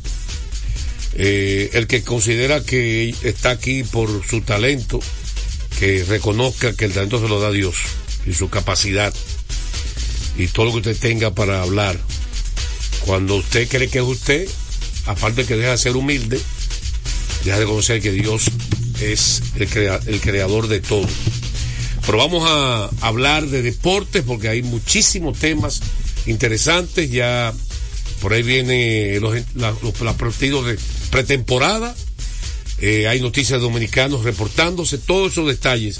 eh, 1.15 1.69
el 1.73 1.87
que 1.87 2.03
considera 2.03 2.63
que 2.63 3.15
está 3.23 3.49
aquí 3.49 3.83
por 3.83 4.25
su 4.27 4.41
talento, 4.41 4.99
que 5.79 6.03
reconozca 6.03 6.75
que 6.75 6.85
el 6.85 6.93
talento 6.93 7.19
se 7.19 7.27
lo 7.27 7.39
da 7.39 7.51
Dios 7.51 7.75
y 8.27 8.33
su 8.33 8.49
capacidad 8.49 9.13
y 10.37 10.47
todo 10.47 10.67
lo 10.67 10.71
que 10.73 10.89
usted 10.89 10.97
tenga 10.97 11.33
para 11.33 11.63
hablar. 11.63 11.97
Cuando 13.05 13.35
usted 13.35 13.67
cree 13.67 13.89
que 13.89 13.99
es 13.99 14.05
usted, 14.05 14.47
aparte 15.05 15.45
que 15.45 15.55
deja 15.55 15.71
de 15.71 15.77
ser 15.77 15.95
humilde, 15.95 16.39
deja 17.43 17.59
de 17.59 17.65
conocer 17.65 18.01
que 18.01 18.11
Dios 18.11 18.45
es 19.01 19.41
el, 19.55 19.67
el 20.07 20.21
creador 20.21 20.67
de 20.67 20.79
todo. 20.79 21.07
Pero 22.05 22.17
vamos 22.17 22.43
a 22.47 22.89
hablar 23.01 23.47
de 23.47 23.61
deportes 23.61 24.23
porque 24.23 24.49
hay 24.49 24.63
muchísimos 24.63 25.37
temas 25.37 25.81
interesantes. 26.25 27.11
Ya 27.11 27.53
por 28.21 28.33
ahí 28.33 28.43
vienen 28.43 29.21
los, 29.21 29.35
los, 29.55 30.15
partidos 30.15 30.65
de 30.65 30.77
pretemporada 31.09 31.95
eh, 32.81 33.07
hay 33.07 33.21
noticias 33.21 33.59
de 33.59 33.63
dominicanos 33.63 34.23
reportándose, 34.23 34.97
todos 34.97 35.33
esos 35.33 35.47
detalles. 35.47 35.99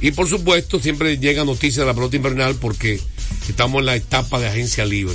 Y 0.00 0.10
por 0.12 0.28
supuesto, 0.28 0.80
siempre 0.80 1.18
llega 1.18 1.44
noticias 1.44 1.76
de 1.76 1.86
la 1.86 1.94
pelota 1.94 2.16
invernal 2.16 2.54
porque 2.56 2.98
estamos 3.46 3.80
en 3.80 3.86
la 3.86 3.96
etapa 3.96 4.40
de 4.40 4.48
agencia 4.48 4.86
libre. 4.86 5.14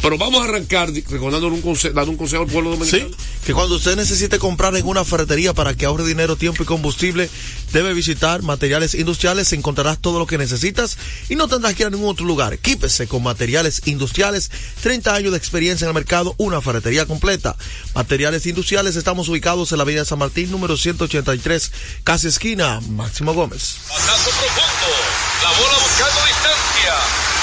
Pero 0.00 0.16
vamos 0.16 0.40
a 0.40 0.44
arrancar 0.44 0.90
recordando 0.90 1.48
un 1.48 1.60
consejo, 1.60 1.94
dando 1.94 2.12
un 2.12 2.16
consejo 2.16 2.42
al 2.44 2.48
pueblo 2.48 2.70
dominicano. 2.70 3.08
Sí, 3.08 3.14
que 3.44 3.52
cuando 3.52 3.76
usted 3.76 3.96
necesite 3.96 4.38
comprar 4.38 4.76
en 4.76 4.86
una 4.86 5.04
ferretería 5.04 5.54
para 5.54 5.74
que 5.74 5.86
ahorre 5.86 6.06
dinero, 6.06 6.36
tiempo 6.36 6.62
y 6.62 6.66
combustible, 6.66 7.28
debe 7.72 7.94
visitar 7.94 8.42
materiales 8.42 8.94
industriales, 8.94 9.52
encontrarás 9.52 9.98
todo 9.98 10.18
lo 10.18 10.26
que 10.26 10.38
necesitas 10.38 10.98
y 11.28 11.34
no 11.34 11.48
tendrás 11.48 11.74
que 11.74 11.82
ir 11.82 11.88
a 11.88 11.90
ningún 11.90 12.10
otro 12.10 12.26
lugar. 12.26 12.52
Equípese 12.52 13.08
con 13.08 13.22
materiales 13.22 13.82
industriales, 13.86 14.50
30 14.82 15.14
años 15.14 15.32
de 15.32 15.38
experiencia 15.38 15.84
en 15.84 15.88
el 15.88 15.94
mercado, 15.94 16.34
una 16.38 16.60
ferretería 16.60 17.06
completa. 17.06 17.56
Materiales 17.94 18.46
industriales, 18.46 18.94
estamos 18.94 19.28
ubicados 19.28 19.72
en 19.72 19.78
la 19.78 19.82
avenida 19.82 20.04
San 20.04 20.20
Martín, 20.20 20.50
número 20.50 20.76
183, 20.76 21.72
casi 22.04 22.28
esquina, 22.28 22.80
Máximo 22.88 23.34
Gómez. 23.34 23.78
Pasazo 23.88 24.30
profundo, 24.30 24.94
la 25.42 25.50
bola 25.58 25.78
buscando 25.82 26.20
distancia, 26.26 26.94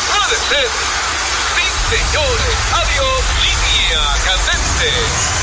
puede 0.08 0.36
ser 0.50 0.95
señores. 1.90 2.56
Adiós, 2.74 3.24
línea 3.44 4.04
candente. 4.26 5.36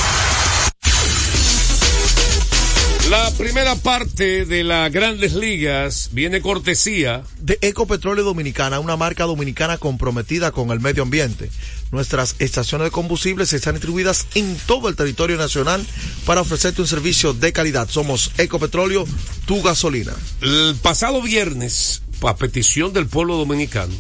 La 3.11 3.31
primera 3.33 3.75
parte 3.75 4.47
de 4.47 4.65
las 4.65 4.91
grandes 4.91 5.35
ligas 5.35 6.09
viene 6.13 6.41
cortesía 6.41 7.23
de 7.39 7.59
Ecopetróleo 7.61 8.25
Dominicana, 8.25 8.81
una 8.81 8.97
marca 8.97 9.25
dominicana 9.25 9.77
comprometida 9.77 10.51
con 10.51 10.71
el 10.71 10.81
medio 10.81 11.03
ambiente. 11.03 11.51
Nuestras 11.91 12.37
estaciones 12.39 12.87
de 12.87 12.91
combustibles 12.91 13.53
están 13.53 13.75
distribuidas 13.75 14.27
en 14.35 14.57
todo 14.67 14.89
el 14.89 14.97
territorio 14.97 15.37
nacional 15.37 15.85
para 16.25 16.41
ofrecerte 16.41 16.81
un 16.81 16.89
servicio 16.89 17.35
de 17.35 17.53
calidad. 17.53 17.89
Somos 17.91 18.33
Ecopetróleo, 18.39 19.05
tu 19.47 19.63
gasolina. 19.63 20.15
El 20.41 20.75
pasado 20.81 21.21
viernes, 21.21 22.03
a 22.23 22.37
petición 22.37 22.95
del 22.95 23.07
pueblo 23.07 23.37
dominicano, 23.37 23.93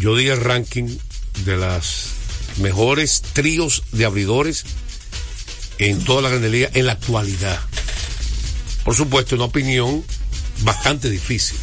yo 0.00 0.16
di 0.16 0.28
el 0.28 0.40
ranking 0.40 0.96
de 1.44 1.56
las 1.56 2.08
mejores 2.58 3.22
tríos 3.32 3.82
de 3.92 4.04
abridores 4.04 4.64
en 5.78 6.02
toda 6.04 6.22
la 6.22 6.28
Grande 6.30 6.50
Liga 6.50 6.70
en 6.74 6.86
la 6.86 6.92
actualidad. 6.92 7.60
Por 8.84 8.94
supuesto, 8.94 9.36
una 9.36 9.44
opinión 9.44 10.04
bastante 10.62 11.10
difícil. 11.10 11.56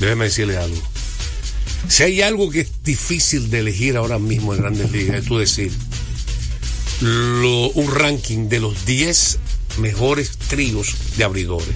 Déjeme 0.00 0.26
decirle 0.26 0.56
algo. 0.56 0.82
Si 1.88 2.02
hay 2.02 2.22
algo 2.22 2.50
que 2.50 2.60
es 2.60 2.70
difícil 2.82 3.50
de 3.50 3.60
elegir 3.60 3.96
ahora 3.96 4.18
mismo 4.18 4.54
en 4.54 4.60
Grandes 4.60 4.90
Ligas, 4.90 5.18
es 5.18 5.24
tú 5.26 5.38
decir 5.38 5.72
lo, 7.00 7.70
un 7.70 7.94
ranking 7.94 8.48
de 8.48 8.60
los 8.60 8.86
10 8.86 9.38
mejores 9.78 10.36
tríos 10.48 10.94
de 11.16 11.24
abridores. 11.24 11.74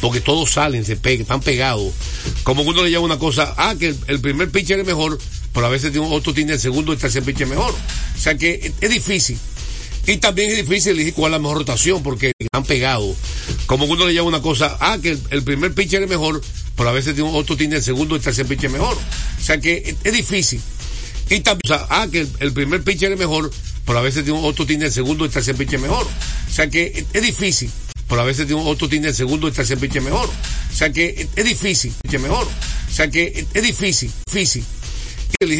Porque 0.00 0.20
todos 0.20 0.52
salen, 0.52 0.84
se 0.84 0.96
pegan, 0.96 1.22
están 1.22 1.40
pegados. 1.40 1.92
Como 2.42 2.62
uno 2.62 2.82
le 2.82 2.90
llama 2.90 3.06
una 3.06 3.18
cosa, 3.18 3.54
ah, 3.56 3.74
que 3.78 3.88
el, 3.88 3.98
el 4.08 4.20
primer 4.20 4.50
pitcher 4.50 4.80
es 4.80 4.86
mejor, 4.86 5.18
pero 5.52 5.66
a 5.66 5.70
veces 5.70 5.96
otro 5.96 6.32
tiene 6.34 6.54
el 6.54 6.60
segundo 6.60 6.92
y 6.92 6.94
el 6.94 7.00
tercer 7.00 7.22
pitcher 7.22 7.46
mejor. 7.46 7.72
O 7.72 8.20
sea 8.20 8.36
que 8.36 8.72
es 8.80 8.90
difícil. 8.90 9.38
Y 10.06 10.16
también 10.16 10.50
es 10.50 10.56
difícil 10.56 10.92
elegir 10.92 11.14
cuál 11.14 11.32
es 11.32 11.38
la 11.38 11.38
mejor 11.38 11.58
rotación 11.58 12.02
porque 12.02 12.32
han 12.52 12.64
pegado. 12.64 13.14
Como 13.66 13.84
uno 13.84 14.06
le 14.06 14.14
llama 14.14 14.28
una 14.28 14.42
cosa, 14.42 14.76
ah, 14.80 14.98
que 15.00 15.16
el, 15.30 15.42
primer 15.44 15.74
pitcher 15.74 16.02
es 16.02 16.08
mejor, 16.08 16.42
pero 16.76 16.88
a 16.88 16.92
veces 16.92 17.14
otro 17.20 17.56
tiene 17.56 17.76
el 17.76 17.82
segundo 17.82 18.16
y 18.16 18.18
el 18.18 18.24
tercer 18.24 18.46
pitcher 18.46 18.70
mejor. 18.70 18.96
O 18.96 19.42
sea 19.42 19.60
que 19.60 19.96
es 20.02 20.12
difícil. 20.12 20.60
Y 21.30 21.40
también, 21.40 21.60
o 21.64 21.68
sea, 21.68 21.86
ah, 21.88 22.08
que 22.10 22.26
el, 22.40 22.52
primer 22.52 22.82
pitcher 22.82 23.12
es 23.12 23.18
mejor, 23.18 23.50
pero 23.86 23.98
a 23.98 24.02
veces 24.02 24.28
otro 24.28 24.66
tiene 24.66 24.86
el 24.86 24.92
segundo 24.92 25.24
y 25.24 25.28
el 25.28 25.32
tercer 25.32 25.54
pitcher 25.54 25.78
mejor. 25.78 26.04
O 26.04 26.52
sea 26.52 26.68
que 26.68 27.06
es 27.12 27.22
difícil. 27.22 27.70
Pero 28.08 28.20
a 28.20 28.24
veces 28.24 28.46
otro 28.52 28.88
tiene 28.88 29.08
el 29.08 29.14
segundo 29.14 29.46
y 29.46 29.50
el 29.50 29.56
tercer 29.56 29.78
pitcher 29.78 30.02
mejor. 30.02 30.28
O 30.28 30.74
sea 30.74 30.92
que 30.92 31.28
es 31.34 31.44
difícil, 31.44 31.94
mejor. 32.20 32.46
O 32.46 32.92
sea 32.92 33.08
que 33.08 33.46
es 33.54 33.62
difícil, 33.62 34.10
difícil. 34.26 34.64
ele 35.40 35.56